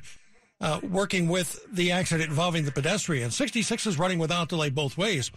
uh, 0.60 0.80
working 0.82 1.28
with 1.28 1.64
the 1.72 1.92
accident 1.92 2.28
involving 2.28 2.64
the 2.64 2.72
pedestrian. 2.72 3.30
66 3.30 3.86
is 3.86 3.98
running 3.98 4.18
without 4.18 4.48
delay 4.48 4.70
both 4.70 4.98
ways. 4.98 5.30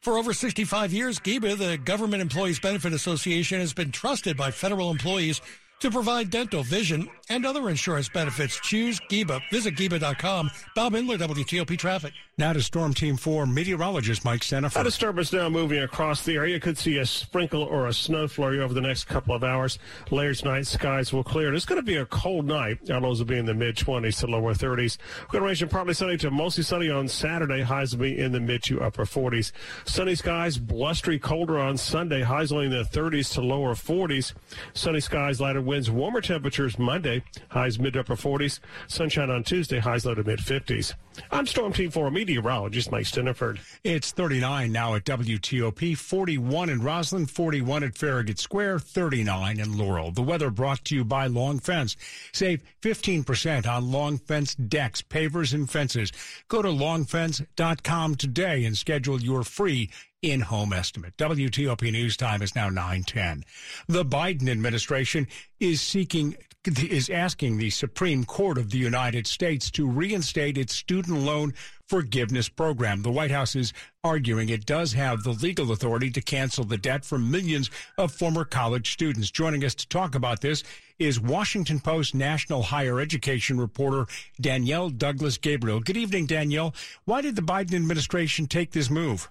For 0.00 0.18
over 0.18 0.32
65 0.32 0.92
years, 0.92 1.20
GEBA, 1.20 1.56
the 1.56 1.78
Government 1.78 2.22
Employees 2.22 2.58
Benefit 2.58 2.92
Association, 2.92 3.60
has 3.60 3.72
been 3.72 3.92
trusted 3.92 4.36
by 4.36 4.50
federal 4.50 4.90
employees 4.90 5.40
to 5.82 5.90
provide 5.90 6.30
dental, 6.30 6.62
vision, 6.62 7.08
and 7.28 7.44
other 7.44 7.68
insurance 7.68 8.08
benefits. 8.08 8.58
Choose 8.60 9.00
GEBA. 9.10 9.40
Visit 9.50 9.74
GEBA.com. 9.74 10.50
Bob 10.76 10.92
Imler, 10.92 11.18
WTOP 11.18 11.76
Traffic. 11.76 12.12
Now 12.38 12.52
to 12.52 12.62
Storm 12.62 12.94
Team 12.94 13.16
4 13.16 13.46
meteorologist 13.46 14.24
Mike 14.24 14.40
Stinneford. 14.40 14.80
A 14.80 14.84
disturbance 14.84 15.32
now 15.32 15.48
moving 15.48 15.82
across 15.82 16.24
the 16.24 16.34
area. 16.34 16.58
Could 16.60 16.78
see 16.78 16.98
a 16.98 17.06
sprinkle 17.06 17.62
or 17.62 17.88
a 17.88 17.92
snow 17.92 18.26
flurry 18.28 18.60
over 18.60 18.72
the 18.72 18.80
next 18.80 19.04
couple 19.04 19.34
of 19.34 19.44
hours. 19.44 19.78
Layers 20.10 20.40
tonight, 20.40 20.66
skies 20.66 21.12
will 21.12 21.24
clear. 21.24 21.52
It's 21.52 21.66
going 21.66 21.80
to 21.80 21.82
be 21.84 21.96
a 21.96 22.06
cold 22.06 22.46
night. 22.46 22.90
Our 22.90 23.00
lows 23.00 23.18
will 23.18 23.26
be 23.26 23.38
in 23.38 23.44
the 23.44 23.54
mid 23.54 23.76
20s 23.76 24.20
to 24.20 24.28
lower 24.28 24.54
30s. 24.54 24.98
We're 25.20 25.32
going 25.32 25.42
to 25.42 25.46
range 25.48 25.60
from 25.60 25.68
partly 25.68 25.94
sunny 25.94 26.16
to 26.18 26.30
mostly 26.30 26.62
sunny 26.62 26.90
on 26.90 27.08
Saturday. 27.08 27.60
Highs 27.60 27.94
will 27.94 28.02
be 28.02 28.18
in 28.18 28.32
the 28.32 28.40
mid 28.40 28.62
to 28.64 28.80
upper 28.82 29.04
40s. 29.04 29.52
Sunny 29.84 30.14
skies, 30.14 30.58
blustery, 30.58 31.18
colder 31.18 31.58
on 31.58 31.76
Sunday. 31.76 32.22
Highs 32.22 32.52
only 32.52 32.66
in 32.66 32.72
the 32.72 32.84
30s 32.84 33.34
to 33.34 33.40
lower 33.40 33.74
40s. 33.74 34.32
Sunny 34.74 35.00
skies, 35.00 35.40
lighter 35.40 35.60
winds, 35.72 35.90
warmer 35.90 36.20
temperatures 36.20 36.78
Monday, 36.78 37.22
highs 37.48 37.78
mid 37.78 37.96
upper 37.96 38.14
40s. 38.14 38.60
Sunshine 38.88 39.30
on 39.30 39.42
Tuesday, 39.42 39.78
highs 39.78 40.04
low 40.04 40.14
to 40.14 40.22
mid 40.22 40.38
50s. 40.38 40.92
I'm 41.30 41.46
Storm 41.46 41.72
Team 41.72 41.90
4 41.90 42.10
meteorologist 42.10 42.92
Mike 42.92 43.06
Stinneford. 43.06 43.58
It's 43.82 44.12
39 44.12 44.70
now 44.70 44.94
at 44.94 45.04
WTOP, 45.04 45.96
41 45.96 46.68
in 46.68 46.80
Rosslyn, 46.80 47.28
41 47.28 47.84
at 47.84 47.96
Farragut 47.96 48.38
Square, 48.38 48.80
39 48.80 49.60
in 49.60 49.78
Laurel. 49.78 50.10
The 50.10 50.20
weather 50.20 50.50
brought 50.50 50.84
to 50.86 50.94
you 50.94 51.06
by 51.06 51.26
Long 51.26 51.58
Fence. 51.58 51.96
Save 52.32 52.62
15% 52.82 53.66
on 53.66 53.90
Long 53.90 54.18
Fence 54.18 54.54
decks, 54.54 55.00
pavers, 55.00 55.54
and 55.54 55.70
fences. 55.70 56.12
Go 56.48 56.60
to 56.60 56.68
longfence.com 56.68 58.16
today 58.16 58.66
and 58.66 58.76
schedule 58.76 59.22
your 59.22 59.42
free 59.42 59.88
in-home 60.22 60.72
estimate. 60.72 61.16
WTOP 61.16 61.90
News 61.92 62.16
Time 62.16 62.42
is 62.42 62.54
now 62.54 62.68
910. 62.68 63.44
The 63.88 64.04
Biden 64.04 64.48
administration 64.48 65.26
is 65.60 65.80
seeking 65.80 66.36
is 66.64 67.10
asking 67.10 67.58
the 67.58 67.70
Supreme 67.70 68.24
Court 68.24 68.56
of 68.56 68.70
the 68.70 68.78
United 68.78 69.26
States 69.26 69.68
to 69.72 69.88
reinstate 69.88 70.56
its 70.56 70.72
student 70.72 71.18
loan 71.18 71.54
forgiveness 71.88 72.48
program. 72.48 73.02
The 73.02 73.10
White 73.10 73.32
House 73.32 73.56
is 73.56 73.72
arguing 74.04 74.48
it 74.48 74.64
does 74.64 74.92
have 74.92 75.24
the 75.24 75.32
legal 75.32 75.72
authority 75.72 76.08
to 76.10 76.20
cancel 76.20 76.62
the 76.62 76.78
debt 76.78 77.04
for 77.04 77.18
millions 77.18 77.68
of 77.98 78.12
former 78.12 78.44
college 78.44 78.92
students. 78.92 79.30
Joining 79.30 79.64
us 79.64 79.74
to 79.74 79.88
talk 79.88 80.14
about 80.14 80.40
this 80.40 80.62
is 81.00 81.18
Washington 81.18 81.80
Post 81.80 82.14
national 82.14 82.62
higher 82.62 83.00
education 83.00 83.60
reporter 83.60 84.06
Danielle 84.40 84.88
Douglas 84.88 85.38
Gabriel. 85.38 85.80
Good 85.80 85.96
evening, 85.96 86.26
Danielle. 86.26 86.76
Why 87.06 87.22
did 87.22 87.34
the 87.34 87.42
Biden 87.42 87.74
administration 87.74 88.46
take 88.46 88.70
this 88.70 88.88
move? 88.88 89.28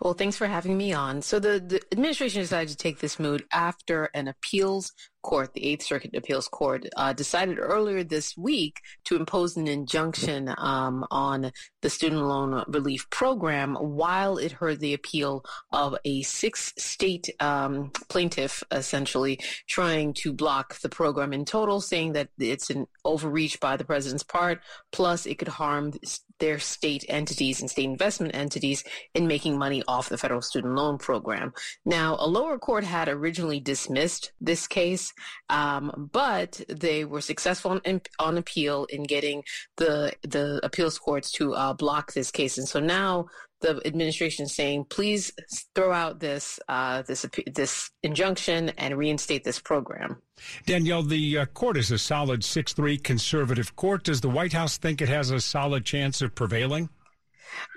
Well, 0.00 0.14
thanks 0.14 0.36
for 0.36 0.46
having 0.46 0.76
me 0.76 0.92
on. 0.92 1.22
So 1.22 1.38
the, 1.38 1.60
the 1.60 1.82
administration 1.92 2.42
decided 2.42 2.68
to 2.70 2.76
take 2.76 3.00
this 3.00 3.18
move 3.18 3.42
after 3.52 4.10
an 4.14 4.28
appeals 4.28 4.92
Court, 5.26 5.52
the 5.54 5.66
Eighth 5.66 5.82
Circuit 5.82 6.14
Appeals 6.14 6.46
Court, 6.46 6.86
uh, 6.96 7.12
decided 7.12 7.58
earlier 7.58 8.04
this 8.04 8.36
week 8.36 8.80
to 9.06 9.16
impose 9.16 9.56
an 9.56 9.66
injunction 9.66 10.54
um, 10.56 11.04
on 11.10 11.50
the 11.82 11.90
student 11.90 12.22
loan 12.22 12.62
relief 12.68 13.10
program 13.10 13.74
while 13.74 14.38
it 14.38 14.52
heard 14.52 14.78
the 14.78 14.94
appeal 14.94 15.44
of 15.72 15.96
a 16.04 16.22
six-state 16.22 17.28
um, 17.40 17.90
plaintiff, 18.08 18.62
essentially 18.70 19.38
trying 19.68 20.14
to 20.14 20.32
block 20.32 20.78
the 20.80 20.88
program 20.88 21.32
in 21.32 21.44
total, 21.44 21.80
saying 21.80 22.12
that 22.12 22.28
it's 22.38 22.70
an 22.70 22.86
overreach 23.04 23.58
by 23.58 23.76
the 23.76 23.84
president's 23.84 24.22
part. 24.22 24.60
Plus, 24.92 25.26
it 25.26 25.38
could 25.38 25.48
harm 25.48 25.92
their 26.38 26.58
state 26.58 27.04
entities 27.08 27.60
and 27.60 27.70
state 27.70 27.88
investment 27.88 28.34
entities 28.34 28.84
in 29.14 29.26
making 29.26 29.58
money 29.58 29.82
off 29.88 30.08
the 30.08 30.18
federal 30.18 30.42
student 30.42 30.74
loan 30.74 30.98
program. 30.98 31.52
Now, 31.84 32.16
a 32.20 32.28
lower 32.28 32.58
court 32.58 32.84
had 32.84 33.08
originally 33.08 33.60
dismissed 33.60 34.32
this 34.40 34.66
case 34.66 35.12
um, 35.48 36.10
but 36.12 36.60
they 36.68 37.04
were 37.04 37.20
successful 37.20 37.80
on, 37.84 38.00
on, 38.18 38.38
appeal 38.38 38.86
in 38.86 39.02
getting 39.04 39.42
the 39.76 40.12
the 40.22 40.60
appeals 40.62 40.98
courts 40.98 41.30
to 41.32 41.54
uh, 41.54 41.72
block 41.72 42.12
this 42.12 42.30
case, 42.30 42.58
and 42.58 42.68
so 42.68 42.80
now 42.80 43.26
the 43.60 43.80
administration 43.86 44.44
is 44.44 44.54
saying, 44.54 44.84
please 44.84 45.32
throw 45.74 45.92
out 45.92 46.20
this 46.20 46.60
uh, 46.68 47.02
this 47.02 47.26
this 47.46 47.90
injunction 48.02 48.70
and 48.70 48.96
reinstate 48.96 49.44
this 49.44 49.58
program. 49.58 50.20
Danielle, 50.66 51.02
the 51.02 51.38
uh, 51.38 51.46
court 51.46 51.76
is 51.76 51.90
a 51.90 51.98
solid 51.98 52.44
six 52.44 52.72
three 52.72 52.98
conservative 52.98 53.74
court. 53.76 54.04
Does 54.04 54.20
the 54.20 54.28
White 54.28 54.52
House 54.52 54.76
think 54.76 55.00
it 55.00 55.08
has 55.08 55.30
a 55.30 55.40
solid 55.40 55.84
chance 55.84 56.20
of 56.20 56.34
prevailing? 56.34 56.90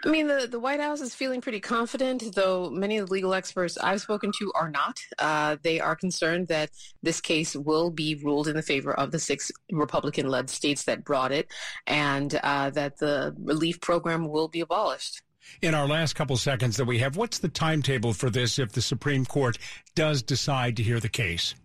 I 0.05 0.09
mean, 0.09 0.27
the, 0.27 0.47
the 0.49 0.59
White 0.59 0.79
House 0.79 1.01
is 1.01 1.13
feeling 1.13 1.41
pretty 1.41 1.59
confident, 1.59 2.35
though 2.35 2.69
many 2.69 2.97
of 2.97 3.07
the 3.07 3.13
legal 3.13 3.33
experts 3.33 3.77
I've 3.77 4.01
spoken 4.01 4.31
to 4.39 4.51
are 4.55 4.69
not. 4.69 4.99
Uh, 5.17 5.57
they 5.61 5.79
are 5.79 5.95
concerned 5.95 6.47
that 6.47 6.71
this 7.03 7.19
case 7.21 7.55
will 7.55 7.91
be 7.91 8.15
ruled 8.15 8.47
in 8.47 8.55
the 8.55 8.61
favor 8.61 8.93
of 8.93 9.11
the 9.11 9.19
six 9.19 9.51
Republican 9.71 10.27
led 10.27 10.49
states 10.49 10.83
that 10.83 11.03
brought 11.03 11.31
it 11.31 11.47
and 11.87 12.39
uh, 12.43 12.69
that 12.71 12.97
the 12.97 13.35
relief 13.39 13.81
program 13.81 14.27
will 14.27 14.47
be 14.47 14.61
abolished. 14.61 15.21
In 15.61 15.73
our 15.73 15.87
last 15.87 16.13
couple 16.13 16.37
seconds 16.37 16.77
that 16.77 16.85
we 16.85 16.99
have, 16.99 17.17
what's 17.17 17.39
the 17.39 17.49
timetable 17.49 18.13
for 18.13 18.29
this 18.29 18.59
if 18.59 18.71
the 18.71 18.81
Supreme 18.81 19.25
Court 19.25 19.57
does 19.95 20.21
decide 20.21 20.77
to 20.77 20.83
hear 20.83 20.99
the 20.99 21.09
case? 21.09 21.55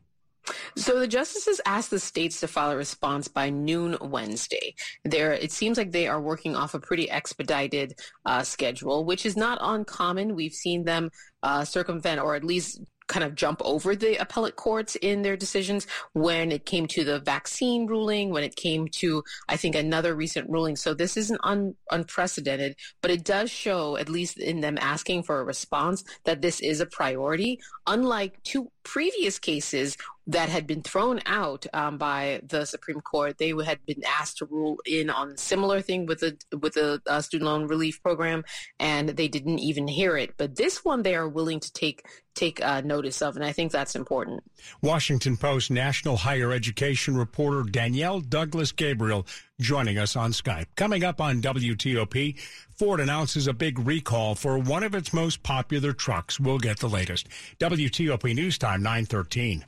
So 0.76 0.98
the 0.98 1.08
justices 1.08 1.60
asked 1.66 1.90
the 1.90 1.98
states 1.98 2.40
to 2.40 2.48
file 2.48 2.72
a 2.72 2.76
response 2.76 3.28
by 3.28 3.50
noon 3.50 3.96
Wednesday. 4.00 4.74
There, 5.04 5.32
it 5.32 5.52
seems 5.52 5.78
like 5.78 5.92
they 5.92 6.08
are 6.08 6.20
working 6.20 6.56
off 6.56 6.74
a 6.74 6.80
pretty 6.80 7.10
expedited 7.10 7.98
uh, 8.26 8.42
schedule, 8.42 9.04
which 9.04 9.24
is 9.24 9.36
not 9.36 9.58
uncommon. 9.60 10.34
We've 10.34 10.52
seen 10.52 10.84
them 10.84 11.10
uh, 11.42 11.64
circumvent 11.64 12.20
or 12.20 12.34
at 12.34 12.44
least 12.44 12.80
kind 13.06 13.24
of 13.24 13.34
jump 13.34 13.60
over 13.64 13.94
the 13.94 14.16
appellate 14.16 14.56
courts 14.56 14.96
in 14.96 15.22
their 15.22 15.36
decisions 15.36 15.86
when 16.14 16.50
it 16.50 16.64
came 16.64 16.86
to 16.86 17.04
the 17.04 17.20
vaccine 17.20 17.86
ruling, 17.86 18.30
when 18.30 18.44
it 18.44 18.56
came 18.56 18.88
to, 18.88 19.22
I 19.48 19.56
think, 19.56 19.74
another 19.74 20.14
recent 20.14 20.48
ruling. 20.48 20.76
So 20.76 20.94
this 20.94 21.16
isn't 21.16 21.40
un- 21.44 21.74
unprecedented, 21.90 22.76
but 23.02 23.10
it 23.10 23.24
does 23.24 23.50
show, 23.50 23.96
at 23.96 24.08
least 24.08 24.38
in 24.38 24.60
them 24.60 24.78
asking 24.80 25.24
for 25.24 25.40
a 25.40 25.44
response, 25.44 26.04
that 26.24 26.40
this 26.40 26.60
is 26.60 26.80
a 26.80 26.86
priority, 26.86 27.60
unlike 27.86 28.42
two 28.42 28.70
previous 28.84 29.38
cases 29.38 29.96
that 30.26 30.48
had 30.48 30.66
been 30.66 30.82
thrown 30.82 31.20
out 31.26 31.66
um, 31.74 31.98
by 31.98 32.40
the 32.46 32.64
Supreme 32.64 33.00
Court. 33.00 33.36
They 33.38 33.52
had 33.64 33.84
been 33.84 34.02
asked 34.06 34.38
to 34.38 34.46
rule 34.46 34.78
in 34.86 35.10
on 35.10 35.32
a 35.32 35.36
similar 35.36 35.80
thing 35.82 36.06
with 36.06 36.20
the 36.20 36.38
with 36.58 36.74
the 36.74 37.00
student 37.20 37.50
loan 37.50 37.66
relief 37.66 38.02
program, 38.02 38.44
and 38.78 39.10
they 39.10 39.28
didn't 39.28 39.58
even 39.58 39.88
hear 39.88 40.16
it. 40.16 40.36
But 40.36 40.56
this 40.56 40.84
one, 40.84 41.02
they 41.02 41.14
are 41.14 41.28
willing 41.28 41.60
to 41.60 41.72
take 41.72 42.06
take 42.34 42.64
uh, 42.64 42.80
notice 42.80 43.22
of, 43.22 43.36
and 43.36 43.44
I 43.44 43.52
think 43.52 43.70
that's 43.70 43.94
important. 43.94 44.42
Washington 44.82 45.36
Post 45.36 45.70
national 45.70 46.16
higher 46.16 46.52
education 46.52 47.16
reporter 47.16 47.62
Danielle 47.62 48.20
Douglas 48.20 48.72
Gabriel 48.72 49.26
joining 49.60 49.98
us 49.98 50.16
on 50.16 50.32
Skype. 50.32 50.66
Coming 50.76 51.04
up 51.04 51.20
on 51.20 51.40
WTOP, 51.40 52.38
Ford 52.76 53.00
announces 53.00 53.46
a 53.46 53.52
big 53.52 53.78
recall 53.78 54.34
for 54.34 54.58
one 54.58 54.82
of 54.82 54.94
its 54.94 55.12
most 55.12 55.42
popular 55.42 55.92
trucks. 55.92 56.40
We'll 56.40 56.58
get 56.58 56.80
the 56.80 56.88
latest. 56.88 57.28
WTOP 57.60 58.34
News 58.34 58.58
Time 58.58 58.82
913. 58.82 59.64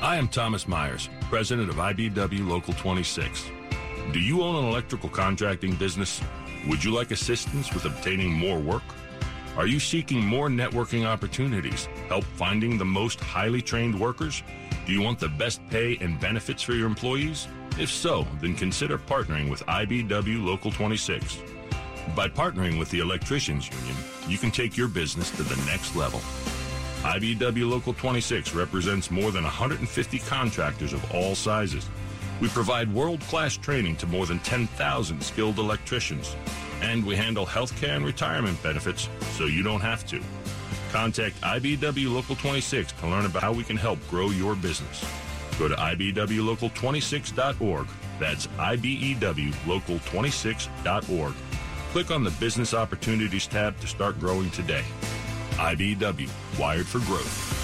I 0.00 0.16
am 0.16 0.28
Thomas 0.28 0.66
Myers, 0.66 1.08
president 1.22 1.68
of 1.68 1.76
IBEW 1.76 2.48
Local 2.48 2.72
26. 2.74 3.50
Do 4.12 4.20
you 4.20 4.42
own 4.42 4.56
an 4.56 4.70
electrical 4.70 5.08
contracting 5.08 5.74
business? 5.74 6.20
Would 6.68 6.82
you 6.82 6.94
like 6.94 7.10
assistance 7.10 7.72
with 7.74 7.84
obtaining 7.84 8.32
more 8.32 8.58
work? 8.58 8.82
Are 9.56 9.66
you 9.66 9.80
seeking 9.80 10.24
more 10.24 10.48
networking 10.48 11.06
opportunities? 11.06 11.88
Help 12.08 12.24
finding 12.24 12.78
the 12.78 12.84
most 12.84 13.20
highly 13.20 13.62
trained 13.62 13.98
workers? 13.98 14.42
Do 14.86 14.92
you 14.92 15.00
want 15.02 15.18
the 15.18 15.28
best 15.28 15.60
pay 15.70 15.96
and 16.00 16.20
benefits 16.20 16.62
for 16.62 16.72
your 16.72 16.86
employees? 16.86 17.48
If 17.78 17.90
so, 17.90 18.26
then 18.40 18.54
consider 18.54 18.96
partnering 18.96 19.50
with 19.50 19.64
IBEW 19.66 20.42
Local 20.42 20.70
26. 20.70 21.42
By 22.14 22.26
partnering 22.26 22.78
with 22.78 22.90
the 22.90 23.00
Electricians 23.00 23.68
Union, 23.70 23.96
you 24.26 24.38
can 24.38 24.50
take 24.50 24.78
your 24.78 24.88
business 24.88 25.30
to 25.32 25.42
the 25.42 25.56
next 25.66 25.94
level. 25.94 26.20
IBEW 27.02 27.68
Local 27.68 27.92
26 27.92 28.54
represents 28.54 29.10
more 29.10 29.30
than 29.30 29.42
150 29.42 30.18
contractors 30.20 30.94
of 30.94 31.12
all 31.12 31.34
sizes. 31.34 31.86
We 32.40 32.48
provide 32.48 32.92
world-class 32.94 33.58
training 33.58 33.96
to 33.96 34.06
more 34.06 34.24
than 34.24 34.38
10,000 34.38 35.22
skilled 35.22 35.58
electricians. 35.58 36.34
And 36.80 37.04
we 37.04 37.14
handle 37.14 37.44
healthcare 37.44 37.96
and 37.96 38.06
retirement 38.06 38.62
benefits 38.62 39.10
so 39.32 39.44
you 39.44 39.62
don't 39.62 39.82
have 39.82 40.06
to. 40.06 40.22
Contact 40.92 41.38
IBEW 41.42 42.10
Local 42.14 42.36
26 42.36 42.92
to 42.92 43.06
learn 43.06 43.26
about 43.26 43.42
how 43.42 43.52
we 43.52 43.64
can 43.64 43.76
help 43.76 43.98
grow 44.08 44.30
your 44.30 44.54
business. 44.54 45.04
Go 45.58 45.68
to 45.68 45.74
IBEWLocal26.org. 45.74 47.86
That's 48.18 48.46
IBEWLocal26.org. 48.46 51.34
Click 51.92 52.10
on 52.10 52.24
the 52.24 52.30
Business 52.32 52.74
Opportunities 52.74 53.46
tab 53.46 53.78
to 53.80 53.86
start 53.86 54.20
growing 54.20 54.50
today. 54.50 54.84
IBEW, 55.52 56.28
wired 56.58 56.86
for 56.86 56.98
growth. 57.00 57.54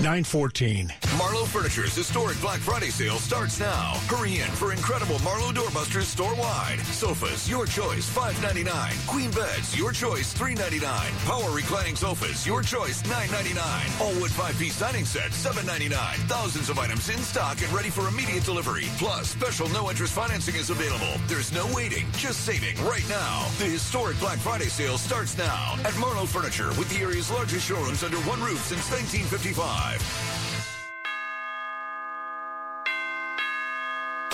914. 0.00 0.92
Marlo 1.16 1.46
Furniture's 1.46 1.94
historic 1.94 2.38
Black 2.42 2.58
Friday 2.58 2.90
sale 2.90 3.16
starts 3.16 3.58
now. 3.58 3.94
Hurry 4.06 4.40
in 4.40 4.50
for 4.50 4.72
incredible 4.72 5.16
Marlo 5.20 5.50
doorbusters 5.50 6.02
store-wide. 6.02 6.78
Sofas, 6.92 7.48
your 7.48 7.64
choice, 7.64 8.06
$5.99. 8.14 9.06
Queen 9.06 9.30
beds, 9.30 9.78
your 9.78 9.92
choice, 9.92 10.34
$3.99. 10.34 10.84
Power 11.24 11.50
reclining 11.56 11.96
sofas, 11.96 12.46
your 12.46 12.60
choice, 12.60 13.02
$9.99. 13.04 14.00
All 14.02 14.12
wood 14.20 14.30
five-piece 14.30 14.78
dining 14.78 15.06
sets, 15.06 15.42
$7.99. 15.42 15.96
Thousands 16.28 16.68
of 16.68 16.78
items 16.78 17.08
in 17.08 17.18
stock 17.20 17.62
and 17.62 17.72
ready 17.72 17.88
for 17.88 18.08
immediate 18.08 18.44
delivery. 18.44 18.84
Plus, 18.98 19.30
special 19.30 19.70
no-interest 19.70 20.12
financing 20.12 20.56
is 20.56 20.68
available. 20.68 21.18
There's 21.28 21.50
no 21.50 21.66
waiting, 21.74 22.04
just 22.18 22.44
saving 22.44 22.76
right 22.84 23.08
now. 23.08 23.46
The 23.58 23.64
historic 23.64 24.20
Black 24.20 24.38
Friday 24.38 24.68
sale 24.68 24.98
starts 24.98 25.38
now 25.38 25.76
at 25.82 25.94
Marlo 25.94 26.26
Furniture 26.26 26.68
with 26.76 26.90
the 26.90 27.00
area's 27.02 27.30
largest 27.30 27.66
showrooms 27.66 28.04
under 28.04 28.18
one 28.28 28.42
roof 28.42 28.60
since 28.66 28.90
1955. 28.90 30.35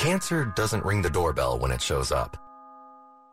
Cancer 0.02 0.52
doesn't 0.56 0.84
ring 0.84 1.00
the 1.00 1.08
doorbell 1.08 1.60
when 1.60 1.70
it 1.70 1.80
shows 1.80 2.10
up. 2.10 2.36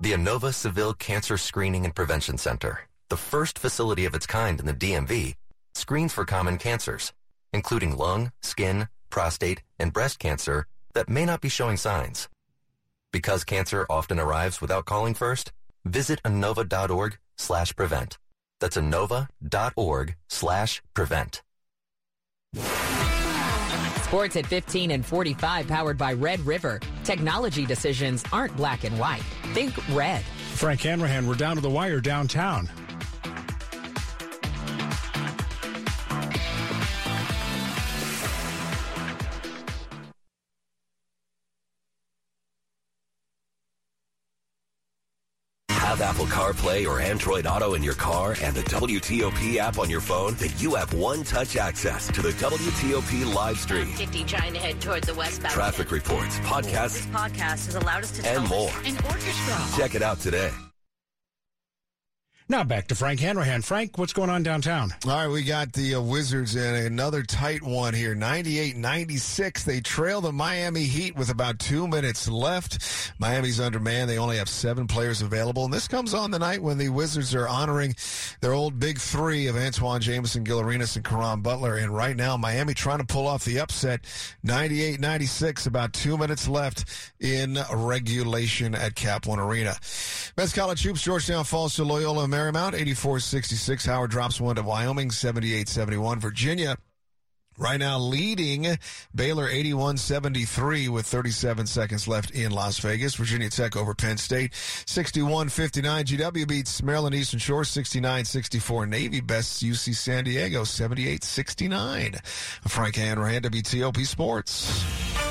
The 0.02 0.12
Inova 0.12 0.54
Saville 0.54 0.94
Cancer 0.94 1.36
Screening 1.36 1.84
and 1.84 1.96
Prevention 1.96 2.38
Center, 2.38 2.82
the 3.10 3.18
first 3.18 3.58
facility 3.58 4.06
of 4.06 4.14
its 4.14 4.28
kind 4.28 4.60
in 4.60 4.68
the 4.68 4.74
DMV, 4.76 5.34
screens 5.74 6.14
for 6.14 6.26
common 6.26 6.60
cancers, 6.60 7.12
including 7.54 7.98
lung, 7.98 8.32
skin, 8.44 8.88
prostate, 9.10 9.64
and 9.80 9.92
breast 9.92 10.20
cancer 10.20 10.68
that 10.94 11.10
may 11.10 11.26
not 11.26 11.42
be 11.42 11.50
showing 11.50 11.76
signs. 11.76 12.30
Because 13.12 13.44
cancer 13.44 13.88
often 13.90 14.20
arrives 14.20 14.62
without 14.62 14.86
calling 14.86 15.16
first, 15.16 15.52
visit 15.86 16.22
Inova.org 16.22 17.18
slash 17.36 17.76
prevent. 17.76 18.20
That's 18.60 18.78
inova.org 18.78 20.16
slash 20.28 20.84
prevent. 20.94 21.42
Sports 24.10 24.38
at 24.38 24.48
15 24.48 24.90
and 24.90 25.06
45 25.06 25.68
powered 25.68 25.96
by 25.96 26.14
Red 26.14 26.40
River. 26.40 26.80
Technology 27.04 27.64
decisions 27.64 28.24
aren't 28.34 28.58
black 28.58 28.84
and 28.84 28.98
white. 28.98 29.22
Think 29.54 29.72
red. 29.96 30.24
Frank 30.56 30.82
Hanrahan, 30.82 31.28
we're 31.28 31.36
down 31.36 31.58
to 31.58 31.62
the 31.62 31.70
wire 31.70 32.00
downtown. 32.00 32.68
Have 45.90 46.02
Apple 46.02 46.28
CarPlay 46.28 46.86
or 46.86 47.00
Android 47.00 47.48
Auto 47.48 47.74
in 47.74 47.82
your 47.82 47.96
car 47.96 48.36
and 48.44 48.56
the 48.56 48.62
WTOP 48.62 49.58
app 49.58 49.80
on 49.80 49.90
your 49.90 50.02
phone? 50.02 50.36
Then 50.36 50.52
you 50.60 50.76
have 50.76 50.94
one-touch 50.94 51.56
access 51.56 52.06
to 52.12 52.22
the 52.22 52.30
WTOP 52.30 53.34
live 53.34 53.58
stream. 53.58 53.88
50 53.94 54.24
trying 54.26 54.54
to 54.54 54.60
head 54.60 54.80
toward 54.80 55.04
the 55.06 55.16
westbound. 55.16 55.52
Traffic 55.52 55.90
reports, 55.90 56.38
podcasts, 56.42 56.94
This 56.94 57.06
podcast 57.08 57.66
has 57.66 57.74
allowed 57.74 58.04
us 58.04 58.12
to 58.12 58.28
and 58.30 58.48
more. 58.48 58.70
an 58.86 58.98
orchestra. 58.98 59.58
Check 59.76 59.96
it 59.96 60.04
out 60.04 60.20
today. 60.20 60.52
Now 62.52 62.64
back 62.64 62.88
to 62.88 62.96
Frank 62.96 63.20
Hanrahan. 63.20 63.62
Frank, 63.62 64.00
what's 64.00 64.12
going 64.12 64.32
on 64.32 64.42
downtown? 64.42 64.92
All 65.06 65.12
right, 65.12 65.28
we 65.28 65.44
got 65.44 65.72
the 65.72 65.94
uh, 65.94 66.02
Wizards 66.02 66.56
in 66.56 66.74
another 66.74 67.22
tight 67.22 67.62
one 67.62 67.94
here. 67.94 68.16
98-96. 68.16 69.64
They 69.66 69.82
trail 69.82 70.20
the 70.20 70.32
Miami 70.32 70.86
Heat 70.86 71.16
with 71.16 71.30
about 71.30 71.60
two 71.60 71.88
minutes 71.88 72.28
left. 72.28 73.14
Miami's 73.20 73.60
undermanned. 73.60 74.10
They 74.10 74.18
only 74.18 74.38
have 74.38 74.50
seven 74.50 74.88
players 74.88 75.22
available. 75.22 75.64
And 75.64 75.72
this 75.72 75.88
comes 75.88 76.16
on 76.16 76.32
the 76.32 76.40
night 76.40 76.64
when 76.64 76.80
the 76.80 76.90
Wizards 76.90 77.36
are 77.36 77.48
honoring 77.48 77.94
their 78.42 78.54
old 78.54 78.80
big 78.80 78.98
three 78.98 79.46
of 79.46 79.56
Antawn 79.56 80.02
Jamison, 80.02 80.44
Gil 80.44 80.62
Arenas, 80.62 80.96
and 80.96 81.06
Caron 81.06 81.42
Butler. 81.42 81.76
And 81.78 81.94
right 81.94 82.16
now, 82.16 82.36
Miami 82.36 82.74
trying 82.74 82.98
to 82.98 83.06
pull 83.06 83.28
off 83.28 83.46
the 83.46 83.60
upset. 83.60 84.02
98-96, 84.44 85.68
about 85.68 85.94
two 85.94 86.18
minutes 86.18 86.48
left 86.48 87.14
in 87.20 87.60
regulation 87.72 88.74
at 88.74 88.96
Cap 88.96 89.28
One 89.28 89.40
Arena. 89.40 89.76
Men's 90.40 90.54
College 90.54 90.82
Hoops, 90.84 91.02
Georgetown 91.02 91.44
falls 91.44 91.76
to 91.76 91.84
Loyola 91.84 92.26
Marymount, 92.26 92.72
84-66. 92.72 93.86
Howard 93.86 94.10
drops 94.10 94.40
one 94.40 94.56
to 94.56 94.64
Wyoming, 94.64 95.10
78-71. 95.10 96.20
Virginia 96.20 96.78
Right 97.58 97.78
now 97.78 98.00
leading 98.00 98.78
Baylor 99.14 99.50
81-73 99.50 100.88
with 100.88 101.06
37 101.06 101.68
seconds 101.68 102.08
left 102.08 102.32
in 102.32 102.54
Las 102.54 102.80
Vegas. 102.80 103.16
Virginia 103.16 103.50
Tech 103.50 103.76
over 103.76 103.94
Penn 103.94 104.16
State 104.16 104.54
61-59. 104.54 106.06
GW 106.06 106.48
beats 106.48 106.82
Maryland 106.82 107.16
Eastern 107.16 107.42
Shore 107.42 107.64
69-64. 107.64 108.88
Navy 108.88 109.20
bests 109.20 109.62
UC 109.62 109.94
San 109.94 110.24
Diego 110.24 110.62
78-69. 110.62 112.26
Frank 112.66 112.96
Hanrahan, 112.96 113.42
WTOP 113.42 114.06
Sports. 114.06 115.29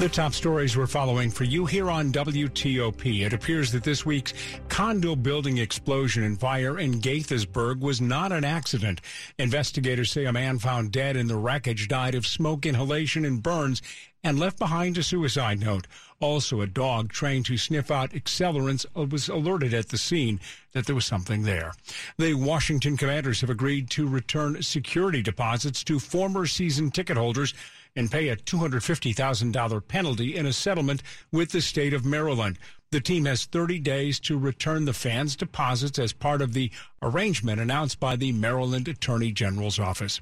The 0.00 0.08
top 0.08 0.34
stories 0.34 0.76
we're 0.76 0.88
following 0.88 1.30
for 1.30 1.44
you 1.44 1.66
here 1.66 1.88
on 1.88 2.12
WTOP. 2.12 3.24
It 3.24 3.32
appears 3.32 3.70
that 3.72 3.84
this 3.84 4.04
week's 4.04 4.34
condo 4.68 5.14
building 5.14 5.58
explosion 5.58 6.24
and 6.24 6.38
fire 6.38 6.78
in 6.78 7.00
Gaithersburg 7.00 7.80
was 7.80 8.00
not 8.00 8.32
an 8.32 8.44
accident. 8.44 9.00
Investigators 9.38 10.10
say 10.10 10.24
a 10.26 10.32
man 10.32 10.58
found 10.58 10.90
dead 10.90 11.16
in 11.16 11.28
the 11.28 11.36
wreckage 11.36 11.86
died 11.86 12.16
of 12.16 12.26
smoke 12.26 12.66
inhalation 12.66 13.24
and 13.24 13.42
burns 13.42 13.80
and 14.24 14.38
left 14.38 14.58
behind 14.58 14.98
a 14.98 15.02
suicide 15.02 15.60
note. 15.60 15.86
Also, 16.18 16.60
a 16.60 16.66
dog 16.66 17.12
trained 17.12 17.46
to 17.46 17.56
sniff 17.56 17.90
out 17.90 18.10
accelerants 18.12 18.84
was 19.10 19.28
alerted 19.28 19.72
at 19.72 19.90
the 19.90 19.98
scene 19.98 20.40
that 20.72 20.86
there 20.86 20.94
was 20.94 21.06
something 21.06 21.42
there. 21.42 21.72
The 22.18 22.34
Washington 22.34 22.96
Commanders 22.96 23.42
have 23.42 23.50
agreed 23.50 23.90
to 23.90 24.08
return 24.08 24.60
security 24.62 25.22
deposits 25.22 25.84
to 25.84 25.98
former 25.98 26.46
season 26.46 26.90
ticket 26.90 27.16
holders 27.16 27.54
and 27.96 28.10
pay 28.10 28.28
a 28.28 28.36
$250,000 28.36 29.88
penalty 29.88 30.36
in 30.36 30.46
a 30.46 30.52
settlement 30.52 31.02
with 31.30 31.50
the 31.50 31.60
state 31.60 31.94
of 31.94 32.04
Maryland. 32.04 32.58
The 32.90 33.00
team 33.00 33.24
has 33.24 33.44
30 33.46 33.80
days 33.80 34.20
to 34.20 34.38
return 34.38 34.84
the 34.84 34.92
fans' 34.92 35.34
deposits 35.34 35.98
as 35.98 36.12
part 36.12 36.40
of 36.40 36.52
the 36.52 36.70
arrangement 37.02 37.60
announced 37.60 37.98
by 37.98 38.14
the 38.14 38.32
Maryland 38.32 38.86
Attorney 38.86 39.32
General's 39.32 39.78
office. 39.78 40.20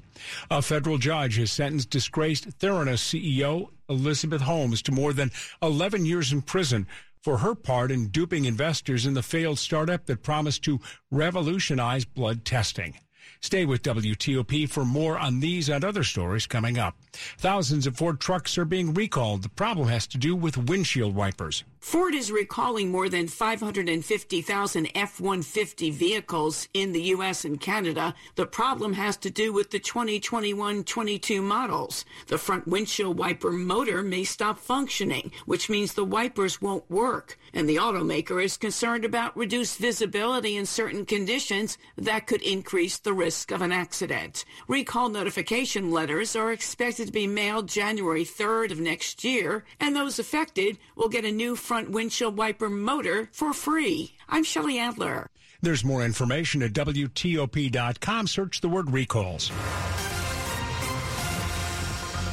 A 0.49 0.61
federal 0.61 0.97
judge 0.97 1.37
has 1.37 1.51
sentenced 1.51 1.91
disgraced 1.91 2.57
Theranos 2.57 3.01
CEO 3.01 3.69
Elizabeth 3.89 4.41
Holmes 4.41 4.81
to 4.83 4.91
more 4.91 5.13
than 5.13 5.31
11 5.61 6.05
years 6.05 6.31
in 6.31 6.41
prison 6.41 6.87
for 7.21 7.37
her 7.37 7.55
part 7.55 7.91
in 7.91 8.07
duping 8.07 8.45
investors 8.45 9.05
in 9.05 9.13
the 9.13 9.21
failed 9.23 9.59
startup 9.59 10.07
that 10.07 10.23
promised 10.23 10.63
to 10.63 10.79
revolutionize 11.11 12.05
blood 12.05 12.43
testing. 12.43 12.95
Stay 13.39 13.65
with 13.65 13.83
WTOP 13.83 14.69
for 14.69 14.83
more 14.83 15.17
on 15.17 15.41
these 15.41 15.69
and 15.69 15.83
other 15.83 16.03
stories 16.03 16.47
coming 16.47 16.77
up. 16.77 16.97
Thousands 17.37 17.87
of 17.87 17.97
Ford 17.97 18.19
trucks 18.19 18.57
are 18.57 18.65
being 18.65 18.93
recalled. 18.93 19.43
The 19.43 19.49
problem 19.49 19.87
has 19.87 20.07
to 20.07 20.17
do 20.17 20.35
with 20.35 20.57
windshield 20.57 21.15
wipers. 21.15 21.63
Ford 21.79 22.15
is 22.15 22.31
recalling 22.31 22.91
more 22.91 23.09
than 23.09 23.27
550,000 23.27 24.89
F 24.95 25.19
150 25.19 25.89
vehicles 25.91 26.69
in 26.73 26.93
the 26.93 27.01
U.S. 27.01 27.43
and 27.43 27.59
Canada. 27.59 28.15
The 28.35 28.45
problem 28.45 28.93
has 28.93 29.17
to 29.17 29.29
do 29.29 29.51
with 29.51 29.69
the 29.69 29.79
2021 29.79 30.85
22 30.85 31.41
models. 31.41 32.05
The 32.27 32.37
front 32.37 32.67
windshield 32.67 33.17
wiper 33.17 33.51
motor 33.51 34.01
may 34.01 34.23
stop 34.23 34.59
functioning, 34.59 35.33
which 35.45 35.69
means 35.69 35.93
the 35.93 36.05
wipers 36.05 36.61
won't 36.61 36.89
work. 36.89 37.37
And 37.53 37.67
the 37.67 37.75
automaker 37.75 38.41
is 38.41 38.55
concerned 38.55 39.03
about 39.03 39.35
reduced 39.35 39.77
visibility 39.77 40.55
in 40.55 40.65
certain 40.65 41.05
conditions 41.05 41.77
that 41.97 42.27
could 42.27 42.41
increase 42.43 42.97
the 42.97 43.13
risk 43.13 43.51
of 43.51 43.61
an 43.61 43.73
accident. 43.73 44.45
Recall 44.69 45.09
notification 45.09 45.91
letters 45.91 46.33
are 46.33 46.53
expected 46.53 47.02
to 47.05 47.11
be 47.11 47.27
mailed 47.27 47.67
January 47.67 48.25
3rd 48.25 48.71
of 48.71 48.79
next 48.79 49.23
year, 49.23 49.63
and 49.79 49.95
those 49.95 50.19
affected 50.19 50.77
will 50.95 51.09
get 51.09 51.25
a 51.25 51.31
new 51.31 51.55
front 51.55 51.91
windshield 51.91 52.37
wiper 52.37 52.69
motor 52.69 53.29
for 53.31 53.53
free. 53.53 54.15
I'm 54.29 54.43
Shelley 54.43 54.79
Adler. 54.79 55.27
There's 55.61 55.85
more 55.85 56.03
information 56.03 56.61
at 56.61 56.73
WTOP.com. 56.73 58.27
Search 58.27 58.59
the 58.61 58.69
word 58.69 58.91
recalls. 58.91 59.49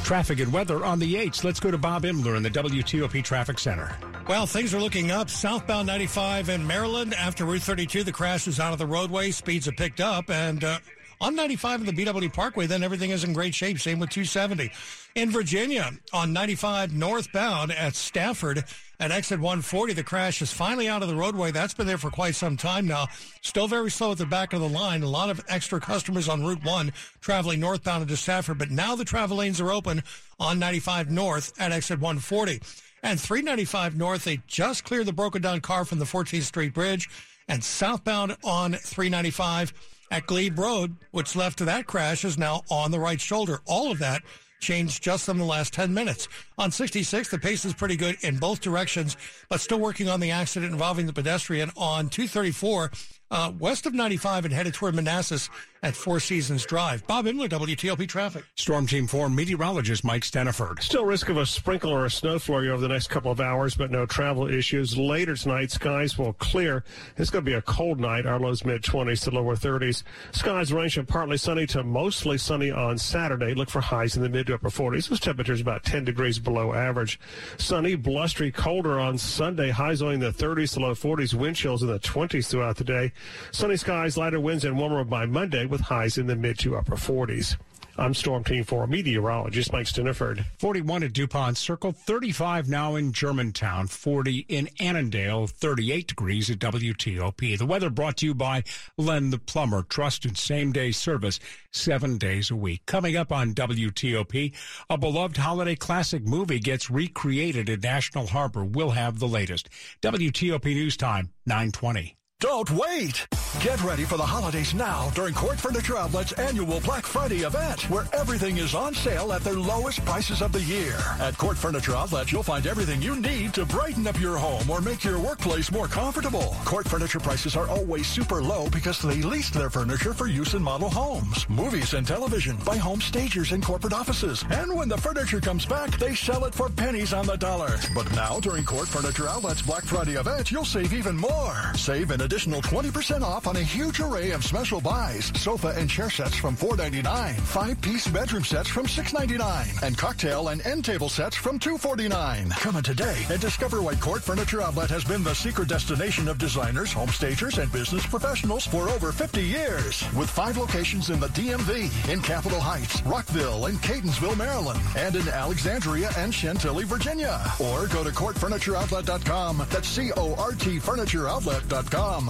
Traffic 0.03 0.39
and 0.41 0.51
weather 0.51 0.83
on 0.83 0.99
the 0.99 1.15
8s. 1.15 1.43
Let's 1.43 1.61
go 1.61 1.71
to 1.71 1.77
Bob 1.77 2.03
Imler 2.03 2.35
in 2.35 2.43
the 2.43 2.49
WTOP 2.49 3.23
Traffic 3.23 3.57
Center. 3.59 3.95
Well, 4.27 4.45
things 4.45 4.73
are 4.73 4.79
looking 4.81 5.11
up. 5.11 5.29
Southbound 5.29 5.87
95 5.87 6.49
in 6.49 6.67
Maryland. 6.67 7.13
After 7.13 7.45
Route 7.45 7.61
32, 7.61 8.03
the 8.03 8.11
crash 8.11 8.47
is 8.47 8.59
out 8.59 8.73
of 8.73 8.79
the 8.79 8.85
roadway. 8.85 9.31
Speeds 9.31 9.67
have 9.67 9.77
picked 9.77 10.01
up. 10.01 10.29
And 10.29 10.63
uh, 10.63 10.79
On 11.21 11.35
95 11.35 11.81
of 11.81 11.85
the 11.85 12.05
BW 12.05 12.33
Parkway, 12.33 12.65
then 12.65 12.81
everything 12.81 13.11
is 13.11 13.23
in 13.23 13.31
great 13.31 13.53
shape. 13.53 13.79
Same 13.79 13.99
with 13.99 14.09
270. 14.09 14.71
In 15.13 15.29
Virginia, 15.29 15.91
on 16.11 16.33
95 16.33 16.95
northbound 16.95 17.71
at 17.71 17.93
Stafford, 17.93 18.63
at 18.99 19.11
exit 19.11 19.39
140, 19.39 19.93
the 19.93 20.03
crash 20.03 20.41
is 20.41 20.51
finally 20.51 20.89
out 20.89 21.03
of 21.03 21.09
the 21.09 21.15
roadway. 21.15 21.51
That's 21.51 21.75
been 21.75 21.85
there 21.85 21.99
for 21.99 22.09
quite 22.09 22.33
some 22.33 22.57
time 22.57 22.87
now. 22.87 23.05
Still 23.41 23.67
very 23.67 23.91
slow 23.91 24.13
at 24.13 24.17
the 24.17 24.25
back 24.25 24.53
of 24.53 24.61
the 24.61 24.69
line. 24.69 25.03
A 25.03 25.07
lot 25.07 25.29
of 25.29 25.39
extra 25.47 25.79
customers 25.79 26.27
on 26.27 26.43
Route 26.43 26.65
1 26.65 26.91
traveling 27.19 27.59
northbound 27.59 28.01
into 28.01 28.17
Stafford, 28.17 28.57
but 28.57 28.71
now 28.71 28.95
the 28.95 29.05
travel 29.05 29.37
lanes 29.37 29.61
are 29.61 29.71
open 29.71 30.01
on 30.39 30.57
95 30.57 31.11
north 31.11 31.53
at 31.59 31.71
exit 31.71 31.99
140. 31.99 32.61
And 33.03 33.19
395 33.19 33.95
north, 33.95 34.23
they 34.23 34.41
just 34.47 34.85
cleared 34.85 35.05
the 35.05 35.13
broken 35.13 35.43
down 35.43 35.61
car 35.61 35.85
from 35.85 35.99
the 35.99 36.05
14th 36.05 36.43
Street 36.43 36.73
Bridge. 36.73 37.09
And 37.47 37.63
southbound 37.63 38.37
on 38.43 38.73
395 38.73 39.73
at 40.11 40.27
Glebe 40.27 40.59
Road, 40.59 40.95
which 41.11 41.35
left 41.35 41.57
to 41.59 41.65
that 41.65 41.87
crash, 41.87 42.23
is 42.23 42.37
now 42.37 42.61
on 42.69 42.91
the 42.91 42.99
right 42.99 43.19
shoulder. 43.19 43.61
All 43.65 43.91
of 43.91 43.99
that 43.99 44.21
changed 44.59 45.01
just 45.01 45.27
in 45.27 45.37
the 45.37 45.43
last 45.43 45.73
10 45.73 45.93
minutes. 45.93 46.27
On 46.57 46.69
66, 46.69 47.29
the 47.29 47.39
pace 47.39 47.65
is 47.65 47.73
pretty 47.73 47.95
good 47.95 48.17
in 48.21 48.37
both 48.37 48.61
directions, 48.61 49.17
but 49.49 49.59
still 49.59 49.79
working 49.79 50.07
on 50.07 50.19
the 50.19 50.31
accident 50.31 50.71
involving 50.71 51.07
the 51.07 51.13
pedestrian 51.13 51.71
on 51.75 52.09
234 52.09 52.91
uh, 53.31 53.51
west 53.57 53.85
of 53.85 53.93
95 53.93 54.45
and 54.45 54.53
headed 54.53 54.73
toward 54.73 54.93
Manassas 54.93 55.49
at 55.83 55.95
Four 55.95 56.19
Seasons 56.19 56.63
Drive. 56.63 57.05
Bob 57.07 57.25
Imler, 57.25 57.49
WTOP 57.49 58.07
Traffic. 58.07 58.43
Storm 58.55 58.85
Team 58.85 59.07
4 59.07 59.29
meteorologist 59.29 60.03
Mike 60.03 60.21
Stinneford. 60.21 60.79
Still 60.83 61.05
risk 61.05 61.29
of 61.29 61.37
a 61.37 61.45
sprinkle 61.45 61.91
or 61.91 62.05
a 62.05 62.09
snow 62.09 62.37
flurry 62.37 62.69
over 62.69 62.79
the 62.79 62.87
next 62.87 63.07
couple 63.07 63.31
of 63.31 63.41
hours, 63.41 63.73
but 63.73 63.89
no 63.89 64.05
travel 64.05 64.47
issues. 64.47 64.95
Later 64.95 65.35
tonight, 65.35 65.71
skies 65.71 66.19
will 66.19 66.33
clear. 66.33 66.83
It's 67.17 67.31
going 67.31 67.43
to 67.43 67.49
be 67.49 67.55
a 67.55 67.63
cold 67.63 67.99
night. 67.99 68.27
Our 68.27 68.39
lows 68.39 68.63
mid 68.63 68.83
20s 68.83 69.23
to 69.23 69.31
lower 69.31 69.55
30s. 69.55 70.03
Skies 70.33 70.71
range 70.71 70.93
from 70.93 71.07
partly 71.07 71.37
sunny 71.37 71.65
to 71.67 71.83
mostly 71.83 72.37
sunny 72.37 72.69
on 72.69 72.99
Saturday. 72.99 73.55
Look 73.55 73.71
for 73.71 73.81
highs 73.81 74.15
in 74.15 74.21
the 74.21 74.29
mid 74.29 74.47
to 74.47 74.55
upper 74.55 74.69
40s. 74.69 75.09
Those 75.09 75.19
temperatures 75.19 75.61
about 75.61 75.83
10 75.83 76.05
degrees 76.05 76.37
below 76.37 76.73
average. 76.73 77.19
Sunny, 77.57 77.95
blustery, 77.95 78.51
colder 78.51 78.99
on 78.99 79.17
Sunday. 79.17 79.71
Highs 79.71 80.03
only 80.03 80.15
in 80.15 80.19
the 80.19 80.31
30s 80.31 80.73
to 80.75 80.81
low 80.81 80.93
40s. 80.93 81.33
Wind 81.33 81.55
chills 81.55 81.81
in 81.81 81.87
the 81.87 81.99
20s 81.99 82.51
throughout 82.51 82.77
the 82.77 82.83
day. 82.83 83.11
Sunny 83.51 83.77
skies, 83.77 84.15
lighter 84.15 84.39
winds, 84.39 84.63
and 84.63 84.77
warmer 84.77 85.03
by 85.03 85.25
Monday 85.25 85.65
with 85.71 85.81
highs 85.81 86.17
in 86.17 86.27
the 86.27 86.35
mid 86.35 86.59
to 86.59 86.75
upper 86.75 86.95
40s. 86.95 87.57
I'm 87.97 88.13
Storm 88.13 88.43
Team 88.43 88.63
4 88.63 88.87
meteorologist 88.87 89.73
Mike 89.73 89.85
Stinneford. 89.85 90.45
41 90.59 91.03
at 91.03 91.13
DuPont 91.13 91.57
Circle, 91.57 91.91
35 91.91 92.69
now 92.69 92.95
in 92.95 93.11
Germantown, 93.11 93.87
40 93.87 94.45
in 94.47 94.69
Annandale, 94.79 95.47
38 95.47 96.07
degrees 96.07 96.49
at 96.49 96.59
WTOP. 96.59 97.57
The 97.57 97.65
weather 97.65 97.89
brought 97.89 98.17
to 98.17 98.25
you 98.25 98.33
by 98.33 98.63
Len 98.97 99.29
the 99.29 99.37
Plumber, 99.37 99.83
trusted 99.83 100.37
same 100.37 100.71
day 100.71 100.91
service 100.91 101.39
seven 101.73 102.17
days 102.17 102.49
a 102.49 102.55
week. 102.55 102.85
Coming 102.85 103.17
up 103.17 103.31
on 103.31 103.53
WTOP, 103.53 104.53
a 104.89 104.97
beloved 104.97 105.37
holiday 105.37 105.75
classic 105.75 106.25
movie 106.25 106.59
gets 106.59 106.89
recreated 106.89 107.69
at 107.69 107.83
National 107.83 108.27
Harbor. 108.27 108.63
We'll 108.63 108.91
have 108.91 109.19
the 109.19 109.27
latest. 109.27 109.69
WTOP 110.01 110.65
News 110.65 110.95
Time, 110.95 111.31
920. 111.45 112.15
Don't 112.41 112.71
wait! 112.71 113.27
Get 113.59 113.83
ready 113.83 114.05
for 114.05 114.17
the 114.17 114.25
holidays 114.25 114.73
now 114.73 115.11
during 115.13 115.33
CORT 115.35 115.59
Furniture 115.59 115.97
Outlet's 115.97 116.31
annual 116.31 116.79
Black 116.79 117.05
Friday 117.05 117.41
event, 117.41 117.87
where 117.91 118.07
everything 118.13 118.57
is 118.57 118.73
on 118.73 118.95
sale 118.95 119.33
at 119.33 119.43
their 119.43 119.53
lowest 119.53 120.03
prices 120.05 120.41
of 120.41 120.51
the 120.51 120.61
year. 120.63 120.95
At 121.19 121.37
CORT 121.37 121.57
Furniture 121.57 121.93
Outlet, 121.93 122.31
you'll 122.31 122.41
find 122.41 122.65
everything 122.65 123.01
you 123.01 123.17
need 123.17 123.53
to 123.53 123.65
brighten 123.65 124.07
up 124.07 124.19
your 124.19 124.37
home 124.37 124.67
or 124.69 124.81
make 124.81 125.03
your 125.03 125.19
workplace 125.19 125.71
more 125.71 125.87
comfortable. 125.87 126.55
CORT 126.65 126.87
Furniture 126.87 127.19
prices 127.19 127.55
are 127.55 127.67
always 127.67 128.07
super 128.07 128.41
low 128.41 128.69
because 128.69 128.99
they 128.99 129.21
lease 129.21 129.51
their 129.51 129.69
furniture 129.69 130.13
for 130.13 130.25
use 130.25 130.55
in 130.55 130.63
model 130.63 130.89
homes, 130.89 131.47
movies, 131.49 131.93
and 131.93 132.07
television 132.07 132.55
by 132.65 132.77
home 132.77 133.01
stagers 133.01 133.51
and 133.51 133.63
corporate 133.63 133.93
offices. 133.93 134.43
And 134.49 134.73
when 134.75 134.89
the 134.89 134.97
furniture 134.97 135.41
comes 135.41 135.67
back, 135.67 135.91
they 135.99 136.15
sell 136.15 136.45
it 136.45 136.55
for 136.55 136.69
pennies 136.69 137.13
on 137.13 137.27
the 137.27 137.35
dollar. 137.35 137.77
But 137.93 138.09
now, 138.15 138.39
during 138.39 138.63
CORT 138.63 138.87
Furniture 138.87 139.27
Outlet's 139.27 139.61
Black 139.61 139.83
Friday 139.83 140.13
event, 140.13 140.49
you'll 140.49 140.65
save 140.65 140.93
even 140.93 141.17
more. 141.17 141.73
Save 141.75 142.09
an 142.09 142.21
additional 142.31 142.61
20% 142.61 143.23
off 143.23 143.45
on 143.45 143.57
a 143.57 143.61
huge 143.61 143.99
array 143.99 144.31
of 144.31 144.41
special 144.41 144.79
buys. 144.79 145.33
Sofa 145.37 145.73
and 145.75 145.89
chair 145.89 146.09
sets 146.09 146.33
from 146.33 146.55
$4.99. 146.55 147.35
Five-piece 147.35 148.07
bedroom 148.07 148.45
sets 148.45 148.69
from 148.69 148.85
$6.99. 148.85 149.83
And 149.83 149.97
cocktail 149.97 150.47
and 150.47 150.65
end 150.65 150.85
table 150.85 151.09
sets 151.09 151.35
from 151.35 151.59
$2.49. 151.59 152.51
Come 152.51 152.77
in 152.77 152.83
today 152.83 153.25
and 153.29 153.41
discover 153.41 153.81
why 153.81 153.95
CORT 153.95 154.23
Furniture 154.23 154.61
Outlet 154.61 154.89
has 154.89 155.03
been 155.03 155.23
the 155.23 155.35
secret 155.35 155.67
destination 155.67 156.29
of 156.29 156.37
designers, 156.37 156.93
home 156.93 157.09
stagers, 157.09 157.57
and 157.57 157.69
business 157.69 158.05
professionals 158.05 158.65
for 158.65 158.87
over 158.87 159.11
50 159.11 159.41
years. 159.41 160.01
With 160.13 160.29
five 160.29 160.55
locations 160.55 161.09
in 161.09 161.19
the 161.19 161.27
DMV, 161.27 162.09
in 162.09 162.21
Capitol 162.21 162.61
Heights, 162.61 163.01
Rockville, 163.01 163.65
and 163.65 163.77
Catonsville, 163.79 164.37
Maryland, 164.37 164.79
and 164.95 165.17
in 165.17 165.27
Alexandria 165.27 166.09
and 166.15 166.33
Chantilly, 166.33 166.85
Virginia. 166.85 167.41
Or 167.59 167.87
go 167.87 168.05
to 168.05 168.11
courtfurnitureoutlet.com. 168.11 169.67
That's 169.69 169.89
C-O-R-T 169.89 170.79
furnitureoutlet.com. 170.79 172.20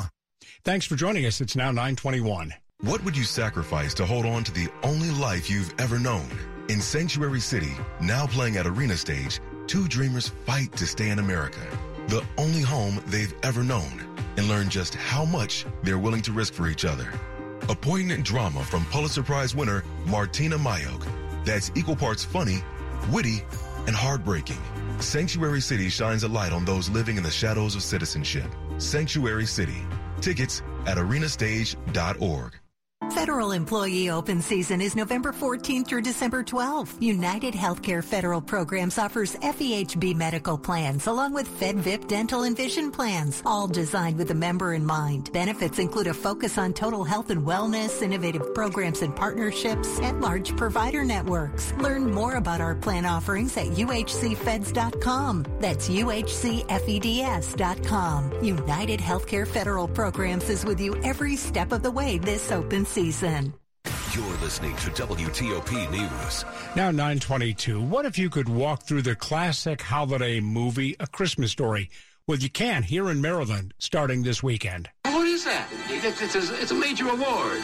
Thanks 0.63 0.85
for 0.85 0.95
joining 0.95 1.25
us. 1.25 1.41
It's 1.41 1.55
now 1.55 1.67
921. 1.67 2.53
What 2.81 3.03
would 3.03 3.15
you 3.15 3.23
sacrifice 3.23 3.93
to 3.95 4.05
hold 4.05 4.25
on 4.25 4.43
to 4.43 4.51
the 4.51 4.67
only 4.83 5.11
life 5.11 5.49
you've 5.49 5.73
ever 5.79 5.99
known? 5.99 6.27
In 6.69 6.81
Sanctuary 6.81 7.39
City, 7.39 7.73
now 7.99 8.25
playing 8.27 8.57
at 8.57 8.65
Arena 8.65 8.95
Stage, 8.95 9.39
two 9.67 9.87
dreamers 9.87 10.29
fight 10.45 10.71
to 10.73 10.85
stay 10.85 11.09
in 11.09 11.19
America, 11.19 11.61
the 12.07 12.23
only 12.37 12.61
home 12.61 13.01
they've 13.07 13.33
ever 13.43 13.63
known, 13.63 14.05
and 14.37 14.47
learn 14.47 14.69
just 14.69 14.95
how 14.95 15.25
much 15.25 15.65
they're 15.83 15.99
willing 15.99 16.21
to 16.23 16.31
risk 16.31 16.53
for 16.53 16.67
each 16.67 16.85
other. 16.85 17.11
A 17.69 17.75
poignant 17.75 18.23
drama 18.23 18.63
from 18.63 18.85
Pulitzer 18.85 19.23
Prize 19.23 19.55
winner 19.55 19.83
Martyna 20.05 20.57
Majok 20.57 21.05
that's 21.45 21.71
equal 21.75 21.95
parts 21.95 22.23
funny, 22.23 22.63
witty, 23.11 23.43
and 23.87 23.95
heartbreaking. 23.95 24.59
Sanctuary 24.99 25.61
City 25.61 25.89
shines 25.89 26.23
a 26.23 26.27
light 26.27 26.53
on 26.53 26.65
those 26.65 26.89
living 26.89 27.17
in 27.17 27.23
the 27.23 27.31
shadows 27.31 27.75
of 27.75 27.83
citizenship. 27.83 28.45
Sanctuary 28.81 29.45
City. 29.45 29.85
Tickets 30.21 30.61
at 30.85 30.97
arenastage.org. 30.97 32.60
Federal 33.13 33.51
Employee 33.51 34.09
Open 34.09 34.41
Season 34.41 34.79
is 34.79 34.95
November 34.95 35.33
14th 35.33 35.85
through 35.85 36.01
December 36.01 36.45
12th. 36.45 36.93
United 37.01 37.53
Healthcare 37.53 38.01
Federal 38.01 38.39
Programs 38.39 38.97
offers 38.97 39.35
FEHB 39.35 40.15
medical 40.15 40.57
plans 40.57 41.07
along 41.07 41.33
with 41.33 41.45
FedVIP 41.59 42.07
dental 42.07 42.43
and 42.43 42.55
vision 42.55 42.89
plans, 42.89 43.43
all 43.45 43.67
designed 43.67 44.17
with 44.17 44.29
the 44.29 44.33
member 44.33 44.73
in 44.73 44.85
mind. 44.85 45.29
Benefits 45.33 45.77
include 45.77 46.07
a 46.07 46.13
focus 46.13 46.57
on 46.57 46.71
total 46.73 47.03
health 47.03 47.31
and 47.31 47.45
wellness, 47.45 48.01
innovative 48.01 48.53
programs 48.53 49.01
and 49.01 49.13
partnerships, 49.13 49.99
and 49.99 50.21
large 50.21 50.55
provider 50.55 51.03
networks. 51.03 51.73
Learn 51.79 52.09
more 52.11 52.37
about 52.37 52.61
our 52.61 52.75
plan 52.75 53.05
offerings 53.05 53.57
at 53.57 53.67
uhcfeds.com. 53.71 55.45
That's 55.59 55.89
uhcfeds.com. 55.89 56.61
United 58.41 58.99
Healthcare 59.01 59.47
Federal 59.47 59.89
Programs 59.89 60.47
is 60.49 60.63
with 60.63 60.79
you 60.79 60.95
every 61.03 61.35
step 61.35 61.73
of 61.73 61.83
the 61.83 61.91
way 61.91 62.17
this 62.17 62.51
open 62.51 62.85
season. 62.85 63.00
You're 64.13 64.37
listening 64.37 64.75
to 64.75 64.91
WTOP 64.91 65.89
News. 65.89 66.45
Now 66.75 66.91
922. 66.91 67.81
What 67.81 68.05
if 68.05 68.19
you 68.19 68.29
could 68.29 68.47
walk 68.47 68.83
through 68.83 69.01
the 69.01 69.15
classic 69.15 69.81
holiday 69.81 70.39
movie, 70.39 70.95
A 70.99 71.07
Christmas 71.07 71.51
Story? 71.51 71.89
Well, 72.27 72.37
you 72.37 72.49
can 72.49 72.83
here 72.83 73.09
in 73.09 73.19
Maryland 73.19 73.73
starting 73.79 74.21
this 74.21 74.43
weekend. 74.43 74.89
What 75.03 75.25
is 75.25 75.45
that? 75.45 75.67
It's, 75.89 76.21
it's, 76.21 76.35
a, 76.35 76.61
it's 76.61 76.71
a 76.71 76.75
major 76.75 77.07
award. 77.07 77.61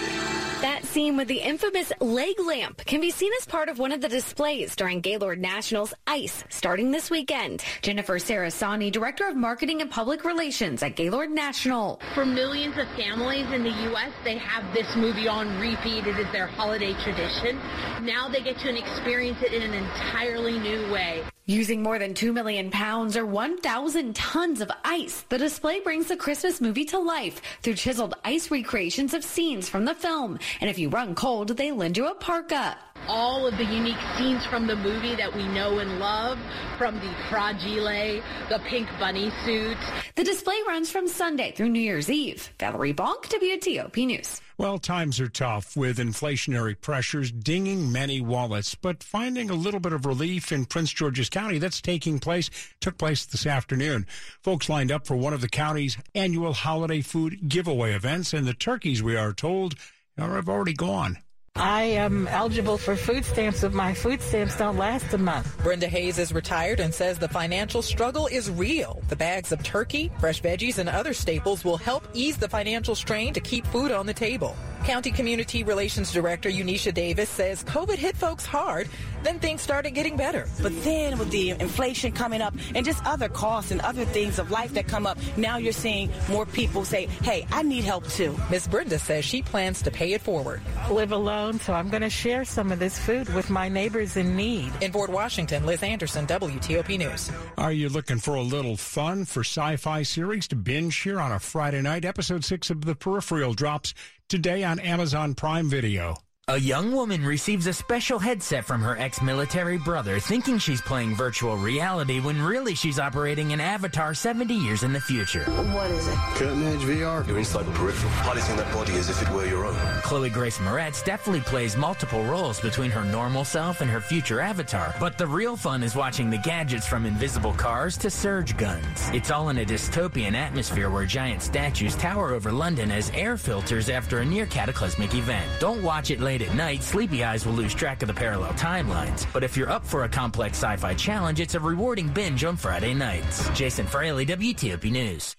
That 0.62 0.86
scene 0.86 1.18
with 1.18 1.28
the 1.28 1.40
infamous 1.40 1.92
leg 2.00 2.40
lamp 2.40 2.84
can 2.86 3.00
be 3.00 3.12
seen 3.12 3.32
as 3.40 3.46
part 3.46 3.70
of 3.70 3.78
one 3.78 3.92
of 3.92 4.02
the 4.02 4.10
displays 4.10 4.76
during 4.76 5.02
Gaylord 5.02 5.40
National's 5.40 5.94
ICE 6.08 6.44
starting 6.50 6.90
this 6.90 7.12
weekend. 7.12 7.64
Jennifer 7.84 8.18
Sarasani, 8.18 8.92
Director 8.92 9.28
of 9.28 9.36
Marketing 9.36 9.84
and 9.84 9.92
Public 9.92 10.26
Relations 10.26 10.82
at 10.82 10.96
Gaylord 10.96 11.30
National. 11.30 12.02
For 12.16 12.26
millions 12.26 12.76
of 12.80 12.88
families 12.98 13.46
in 13.52 13.62
the 13.62 13.70
U.S., 13.70 14.12
they 14.24 14.40
have 14.40 14.74
this 14.74 14.96
movie 14.96 15.28
on 15.28 15.60
repeat. 15.60 16.08
It 16.08 16.18
is 16.18 16.32
their 16.32 16.48
holiday 16.48 16.94
tradition. 17.04 17.60
Now 18.02 18.28
they 18.28 18.42
get 18.42 18.58
to 18.58 18.76
experience 18.76 19.44
it 19.44 19.54
in 19.54 19.62
an 19.62 19.76
entirely 19.76 20.58
new 20.58 20.92
way. 20.92 21.24
Using 21.50 21.82
more 21.82 21.98
than 21.98 22.14
2 22.14 22.34
million 22.34 22.70
pounds 22.72 23.16
or 23.16 23.26
1,000 23.26 24.14
tons 24.14 24.60
of 24.60 24.70
ice, 24.84 25.24
the 25.30 25.38
display 25.38 25.80
brings 25.80 26.08
the 26.08 26.18
Christmas 26.18 26.60
movie 26.60 26.84
to 26.84 27.00
life 27.00 27.42
through 27.62 27.76
chiseled 27.76 28.16
ice 28.26 28.52
recreations 28.52 29.14
of 29.14 29.24
scenes 29.24 29.70
from 29.70 29.86
the 29.86 29.96
film. 29.96 30.40
And 30.62 30.70
if 30.70 30.80
you 30.80 30.90
run 30.90 31.16
cold, 31.16 31.50
they 31.50 31.72
lend 31.72 31.98
you 31.98 32.08
a 32.08 32.16
parka. 32.16 32.78
All 33.08 33.48
of 33.48 33.58
the 33.58 33.64
unique 33.64 34.02
scenes 34.18 34.46
from 34.46 34.68
the 34.68 34.76
movie 34.76 35.16
that 35.16 35.34
we 35.34 35.48
know 35.50 35.80
and 35.80 36.00
love, 36.00 36.38
from 36.78 36.96
the 36.96 37.14
fragile, 37.30 38.22
the 38.50 38.60
pink 38.66 38.90
bunny 39.00 39.32
suit. 39.46 39.78
The 40.16 40.24
display 40.24 40.58
runs 40.68 40.90
from 40.90 41.08
Sunday 41.08 41.54
through 41.54 41.70
New 41.70 41.80
Year's 41.80 42.10
Eve. 42.10 42.52
Valerie 42.60 42.94
Bonk, 42.94 43.24
WTOP 43.28 44.06
News. 44.06 44.42
Well, 44.58 44.80
times 44.80 45.20
are 45.20 45.30
tough 45.30 45.78
with 45.78 46.00
inflationary 46.00 46.82
pressures 46.82 47.32
dinging 47.32 47.92
many 47.92 48.20
wallets, 48.20 48.74
but 48.74 49.04
finding 49.04 49.52
a 49.52 49.56
little 49.56 49.80
bit 49.80 49.94
of 49.94 50.08
relief 50.08 50.52
in 50.52 50.66
Prince 50.66 50.92
George's 50.92 51.30
County 51.30 51.60
that's 51.60 51.80
taking 51.80 52.18
place 52.20 52.50
took 52.82 52.98
place 52.98 53.26
this 53.26 53.46
afternoon. 53.46 54.08
Folks 54.42 54.68
lined 54.68 54.92
up 54.92 55.06
for 55.06 55.16
one 55.16 55.34
of 55.34 55.42
the 55.42 55.48
county's 55.48 55.98
annual 56.16 56.54
holiday 56.54 57.02
food 57.02 57.48
giveaway 57.48 57.94
events, 57.94 58.34
and 58.34 58.48
the 58.48 58.54
turkeys, 58.56 59.04
we 59.04 59.16
are 59.16 59.32
told, 59.32 59.76
or 60.18 60.38
I've 60.38 60.50
already 60.50 60.74
gone. 60.74 61.18
I 61.58 61.82
am 61.84 62.28
eligible 62.28 62.78
for 62.78 62.96
food 62.96 63.26
stamps, 63.26 63.62
but 63.62 63.74
my 63.74 63.92
food 63.92 64.22
stamps 64.22 64.56
don't 64.56 64.78
last 64.78 65.12
a 65.14 65.18
month. 65.18 65.58
Brenda 65.64 65.88
Hayes 65.88 66.20
is 66.20 66.32
retired 66.32 66.80
and 66.80 66.94
says 66.94 67.18
the 67.18 67.28
financial 67.28 67.82
struggle 67.82 68.28
is 68.28 68.52
real. 68.52 69.02
The 69.10 69.16
bags 69.16 69.52
of 69.52 69.64
turkey, 69.64 70.12
fresh 70.20 70.40
veggies, 70.40 70.78
and 70.78 70.88
other 70.88 71.14
staples 71.14 71.66
will 71.66 71.78
help 71.78 72.08
ease 72.14 72.38
the 72.38 72.48
financial 72.48 72.94
strain 72.94 73.34
to 73.34 73.40
keep 73.40 73.66
food 73.68 73.92
on 73.92 74.06
the 74.06 74.14
table. 74.14 74.56
County 74.84 75.12
Community 75.12 75.64
Relations 75.64 76.14
Director 76.14 76.50
Unisha 76.50 76.94
Davis 76.94 77.30
says 77.30 77.64
COVID 77.64 77.98
hit 77.98 78.16
folks 78.16 78.46
hard, 78.46 78.88
then 79.24 79.40
things 79.40 79.62
started 79.62 79.92
getting 79.92 80.16
better. 80.16 80.48
But 80.62 80.72
then 80.84 81.18
with 81.18 81.30
the 81.32 81.50
inflation 81.50 82.12
coming 82.12 82.42
up 82.42 82.54
and 82.74 82.86
just 82.86 83.06
other 83.06 83.28
costs 83.28 83.72
and 83.72 83.82
other 83.82 84.06
things 84.06 84.40
of 84.40 84.52
life 84.52 84.74
that 84.76 84.88
come 84.88 85.06
up, 85.06 85.18
now 85.36 85.58
you're 85.58 85.74
seeing 85.74 86.10
more 86.30 86.46
people 86.46 86.86
say, 86.86 87.08
hey, 87.24 87.46
I 87.52 87.64
need 87.64 87.84
help 87.84 88.08
too. 88.08 88.38
Miss 88.50 88.68
Brenda 88.68 89.00
says 89.00 89.26
she 89.26 89.42
plans 89.42 89.82
to 89.82 89.92
pay 89.92 90.14
it 90.14 90.22
forward. 90.22 90.62
Live 90.90 91.12
alone, 91.12 91.47
so 91.54 91.74
I'm 91.74 91.90
going 91.90 92.02
to 92.02 92.10
share 92.10 92.44
some 92.44 92.72
of 92.72 92.80
this 92.80 93.00
food 93.00 93.34
with 93.34 93.50
my 93.50 93.70
neighbors 93.70 94.18
in 94.18 94.36
need. 94.36 94.72
In 94.82 94.92
Fort 94.92 95.10
Washington, 95.10 95.66
Liz 95.66 95.82
Anderson, 95.82 96.28
WTOP 96.28 96.98
News. 96.98 97.32
Are 97.58 97.72
you 97.72 97.90
looking 97.90 98.20
for 98.20 98.36
a 98.36 98.42
little 98.42 98.76
fun 98.76 99.26
for 99.26 99.42
sci-fi 99.42 100.04
series 100.04 100.48
to 100.50 100.56
binge 100.56 101.02
here 101.02 101.20
on 101.20 101.32
a 101.32 101.40
Friday 101.40 101.82
night? 101.82 102.06
Episode 102.06 102.44
6 102.44 102.70
of 102.70 102.86
The 102.86 102.96
Peripheral 102.96 103.54
drops 103.54 103.94
today 104.28 104.64
on 104.64 104.80
Amazon 104.80 105.34
Prime 105.34 105.70
Video. 105.70 106.18
A 106.50 106.58
young 106.58 106.94
woman 106.94 107.26
receives 107.26 107.68
a 107.68 107.74
special 107.74 108.20
headset 108.20 108.64
from 108.64 108.80
her 108.80 108.98
ex-military 108.98 109.78
brother 109.78 110.18
thinking 110.18 110.58
she's 110.58 110.80
playing 110.80 111.14
virtual 111.14 111.58
reality 111.58 112.22
when 112.22 112.42
really 112.42 112.74
she's 112.74 113.00
operating 113.00 113.52
an 113.52 113.60
avatar 113.60 114.14
70 114.14 114.54
years 114.54 114.84
in 114.84 114.94
the 114.94 115.02
future. 115.02 115.44
What 115.44 115.92
is 115.92 116.08
it? 116.08 116.14
Cutting 116.36 116.64
edge 116.64 116.80
VR. 116.80 117.28
You're 117.28 117.40
inside 117.40 117.66
the 117.66 117.74
peripheral, 117.74 118.14
piloting 118.24 118.56
that 118.56 118.74
body 118.74 118.94
as 118.94 119.10
if 119.10 119.22
it 119.22 119.30
were 119.34 119.46
your 119.46 119.66
own. 119.66 119.76
Chloe 120.04 120.30
Grace 120.30 120.58
Moretz 120.60 121.04
deftly 121.04 121.42
plays 121.42 121.76
multiple 121.76 122.24
roles 122.24 122.62
between 122.62 122.92
her 122.92 123.04
normal 123.04 123.44
self 123.44 123.82
and 123.82 123.92
her 123.92 124.00
future 124.00 124.40
avatar, 124.40 124.96
but 125.02 125.18
the 125.18 125.28
real 125.28 125.58
fun 125.58 125.84
is 125.84 125.98
watching 125.98 126.30
the 126.30 126.38
gadgets 126.38 126.88
from 126.88 127.06
invisible 127.06 127.52
cars 127.56 127.98
to 127.98 128.10
surge 128.10 128.56
guns. 128.56 129.10
It's 129.14 129.32
all 129.32 129.50
in 129.50 129.58
a 129.58 129.66
dystopian 129.66 130.34
atmosphere 130.34 130.90
where 130.90 131.06
giant 131.06 131.42
statues 131.42 131.98
tower 131.98 132.32
over 132.32 132.54
London 132.54 132.90
as 132.90 133.10
air 133.10 133.36
filters 133.36 133.90
after 133.90 134.20
a 134.20 134.26
near 134.26 134.46
cataclysmic 134.46 135.14
event. 135.14 135.52
Don't 135.60 135.84
watch 135.84 136.10
it 136.10 136.22
later 136.22 136.37
late 136.38 136.48
at 136.48 136.56
night, 136.56 136.84
sleepy 136.84 137.24
eyes 137.24 137.46
will 137.46 137.54
lose 137.54 137.74
track 137.74 138.02
of 138.02 138.08
the 138.08 138.14
parallel 138.14 138.54
timelines. 138.54 139.26
But 139.34 139.44
if 139.44 139.58
you're 139.58 139.70
up 139.70 139.86
for 139.86 140.04
a 140.04 140.10
complex 140.10 140.58
sci-fi 140.58 140.94
challenge, 140.94 141.40
it's 141.40 141.56
a 141.56 141.60
rewarding 141.60 142.10
binge 142.10 142.44
on 142.44 142.56
Friday 142.56 142.94
nights. 142.94 143.50
Jason 143.52 143.88
Fraley, 143.88 144.26
WTOP 144.26 144.92
News. 144.92 145.36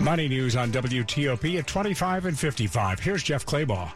Money 0.00 0.28
news 0.28 0.54
on 0.54 0.70
WTOP 0.70 1.58
at 1.58 1.66
25 1.66 2.26
and 2.26 2.38
55. 2.38 3.00
Here's 3.00 3.22
Jeff 3.22 3.44
Clabaugh. 3.44 3.90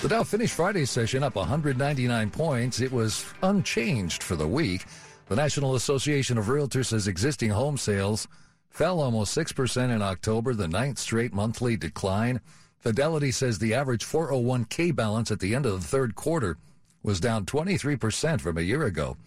The 0.00 0.08
Dow 0.08 0.22
finished 0.22 0.54
Friday's 0.54 0.90
session 0.90 1.22
up 1.22 1.34
199 1.34 2.30
points. 2.30 2.80
It 2.80 2.92
was 2.92 3.26
unchanged 3.42 4.22
for 4.22 4.36
the 4.36 4.46
week. 4.46 4.84
The 5.28 5.36
National 5.36 5.74
Association 5.74 6.38
of 6.38 6.46
Realtors 6.46 6.86
says 6.86 7.08
existing 7.08 7.50
home 7.50 7.76
sales 7.76 8.28
fell 8.70 9.00
almost 9.00 9.36
6% 9.36 9.94
in 9.94 10.00
October, 10.00 10.54
the 10.54 10.68
ninth 10.68 10.98
straight 10.98 11.34
monthly 11.34 11.76
decline. 11.76 12.40
Fidelity 12.80 13.30
says 13.30 13.58
the 13.58 13.74
average 13.74 14.04
401k 14.06 14.96
balance 14.96 15.30
at 15.30 15.38
the 15.40 15.54
end 15.54 15.66
of 15.66 15.82
the 15.82 15.86
third 15.86 16.14
quarter 16.14 16.56
was 17.02 17.20
down 17.20 17.44
23% 17.44 18.40
from 18.40 18.56
a 18.56 18.62
year 18.62 18.84
ago. 18.84 19.18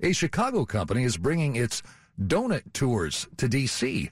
A 0.00 0.12
Chicago 0.12 0.64
company 0.64 1.02
is 1.02 1.16
bringing 1.16 1.56
its 1.56 1.82
donut 2.20 2.72
tours 2.72 3.26
to 3.36 3.48
D.C. 3.48 4.10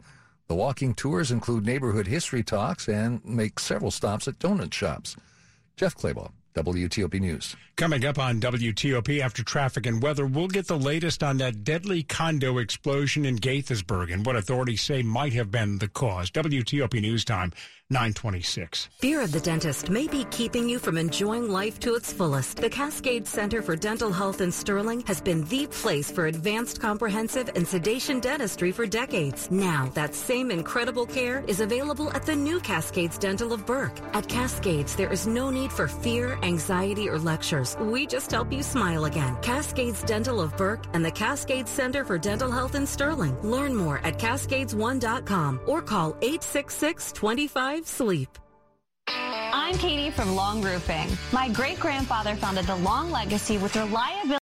The 0.49 0.55
walking 0.55 0.95
tours 0.95 1.31
include 1.31 1.65
neighborhood 1.65 2.09
history 2.09 2.43
talks 2.43 2.89
and 2.89 3.25
make 3.25 3.61
several 3.61 3.93
stops 3.93 4.27
at 4.27 4.41
donut 4.41 4.75
shops. 4.75 5.17
Jeff 5.77 5.95
Clabaugh. 5.97 6.33
WTOP 6.55 7.21
News. 7.21 7.57
Coming 7.77 8.05
up 8.05 8.19
on 8.19 8.41
WTOP 8.41 9.21
after 9.21 9.43
traffic 9.43 9.87
and 9.87 10.03
weather, 10.03 10.27
we'll 10.27 10.49
get 10.49 10.67
the 10.67 10.79
latest 10.79 11.23
on 11.23 11.39
that 11.39 11.65
deadly 11.65 12.03
condo 12.03 12.59
explosion 12.59 13.25
in 13.25 13.39
Gaithersburg 13.39 14.13
and 14.13 14.27
what 14.27 14.37
authorities 14.37 14.83
say 14.83 15.03
might 15.03 15.33
have 15.33 15.51
been 15.51 15.79
the 15.79 15.89
cause. 15.89 16.31
WTOP 16.31 17.01
News 17.01 17.25
Time, 17.25 17.53
926. 17.89 18.89
Fear 18.99 19.23
of 19.23 19.33
the 19.33 19.41
dentist 19.41 19.91
may 19.91 20.07
be 20.07 20.25
keeping 20.31 20.69
you 20.69 20.79
from 20.79 20.97
enjoying 20.97 21.51
life 21.51 21.81
to 21.81 21.95
its 21.95 22.13
fullest. 22.13 22.59
The 22.59 22.71
Cascade 22.71 23.27
Center 23.27 23.63
for 23.63 23.75
Dental 23.75 24.13
Health 24.13 24.41
in 24.41 24.53
Sterling 24.53 25.01
has 25.07 25.21
been 25.21 25.45
the 25.47 25.67
place 25.67 26.11
for 26.11 26.27
advanced 26.27 26.81
comprehensive 26.81 27.51
and 27.57 27.67
sedation 27.67 28.21
dentistry 28.21 28.71
for 28.71 28.87
decades. 28.87 29.51
Now, 29.51 29.91
that 29.95 30.15
same 30.15 30.51
incredible 30.51 31.07
care 31.07 31.43
is 31.47 31.61
available 31.61 32.13
at 32.13 32.27
the 32.27 32.37
new 32.37 32.61
Cascades 32.61 33.19
Dental 33.19 33.53
of 33.53 33.67
Burke. 33.67 33.99
At 34.13 34.29
Cascades, 34.29 34.95
there 34.95 35.13
is 35.13 35.27
no 35.27 35.51
need 35.51 35.73
for 35.73 35.89
fear, 35.89 36.39
anxiety, 36.43 37.09
or 37.09 37.19
lectures. 37.19 37.77
We 37.81 38.07
just 38.07 38.31
help 38.31 38.53
you 38.53 38.63
smile 38.63 39.05
again. 39.07 39.37
Cascades 39.43 40.03
Dental 40.03 40.41
of 40.41 40.57
Burke 40.57 40.85
and 40.93 41.05
the 41.05 41.11
Cascades 41.11 41.71
Center 41.71 42.05
for 42.05 42.19
Dental 42.19 42.51
Health 42.51 42.75
in 42.75 42.87
Sterling. 42.87 43.41
Learn 43.43 43.75
more 43.75 43.99
at 43.99 44.19
cascades1.com 44.19 45.61
or 45.67 45.83
call 45.83 46.17
866 46.23 47.13
25 47.13 47.87
Sleep. 47.87 48.39
I'm 49.53 49.79
Katie 49.79 50.11
from 50.11 50.35
Long 50.35 50.63
Roofing. 50.63 51.09
My 51.33 51.49
great 51.49 51.79
grandfather 51.79 52.35
founded 52.35 52.67
the 52.67 52.75
Long 52.77 53.11
legacy 53.13 53.57
with 53.57 53.77
reliability 53.77 54.31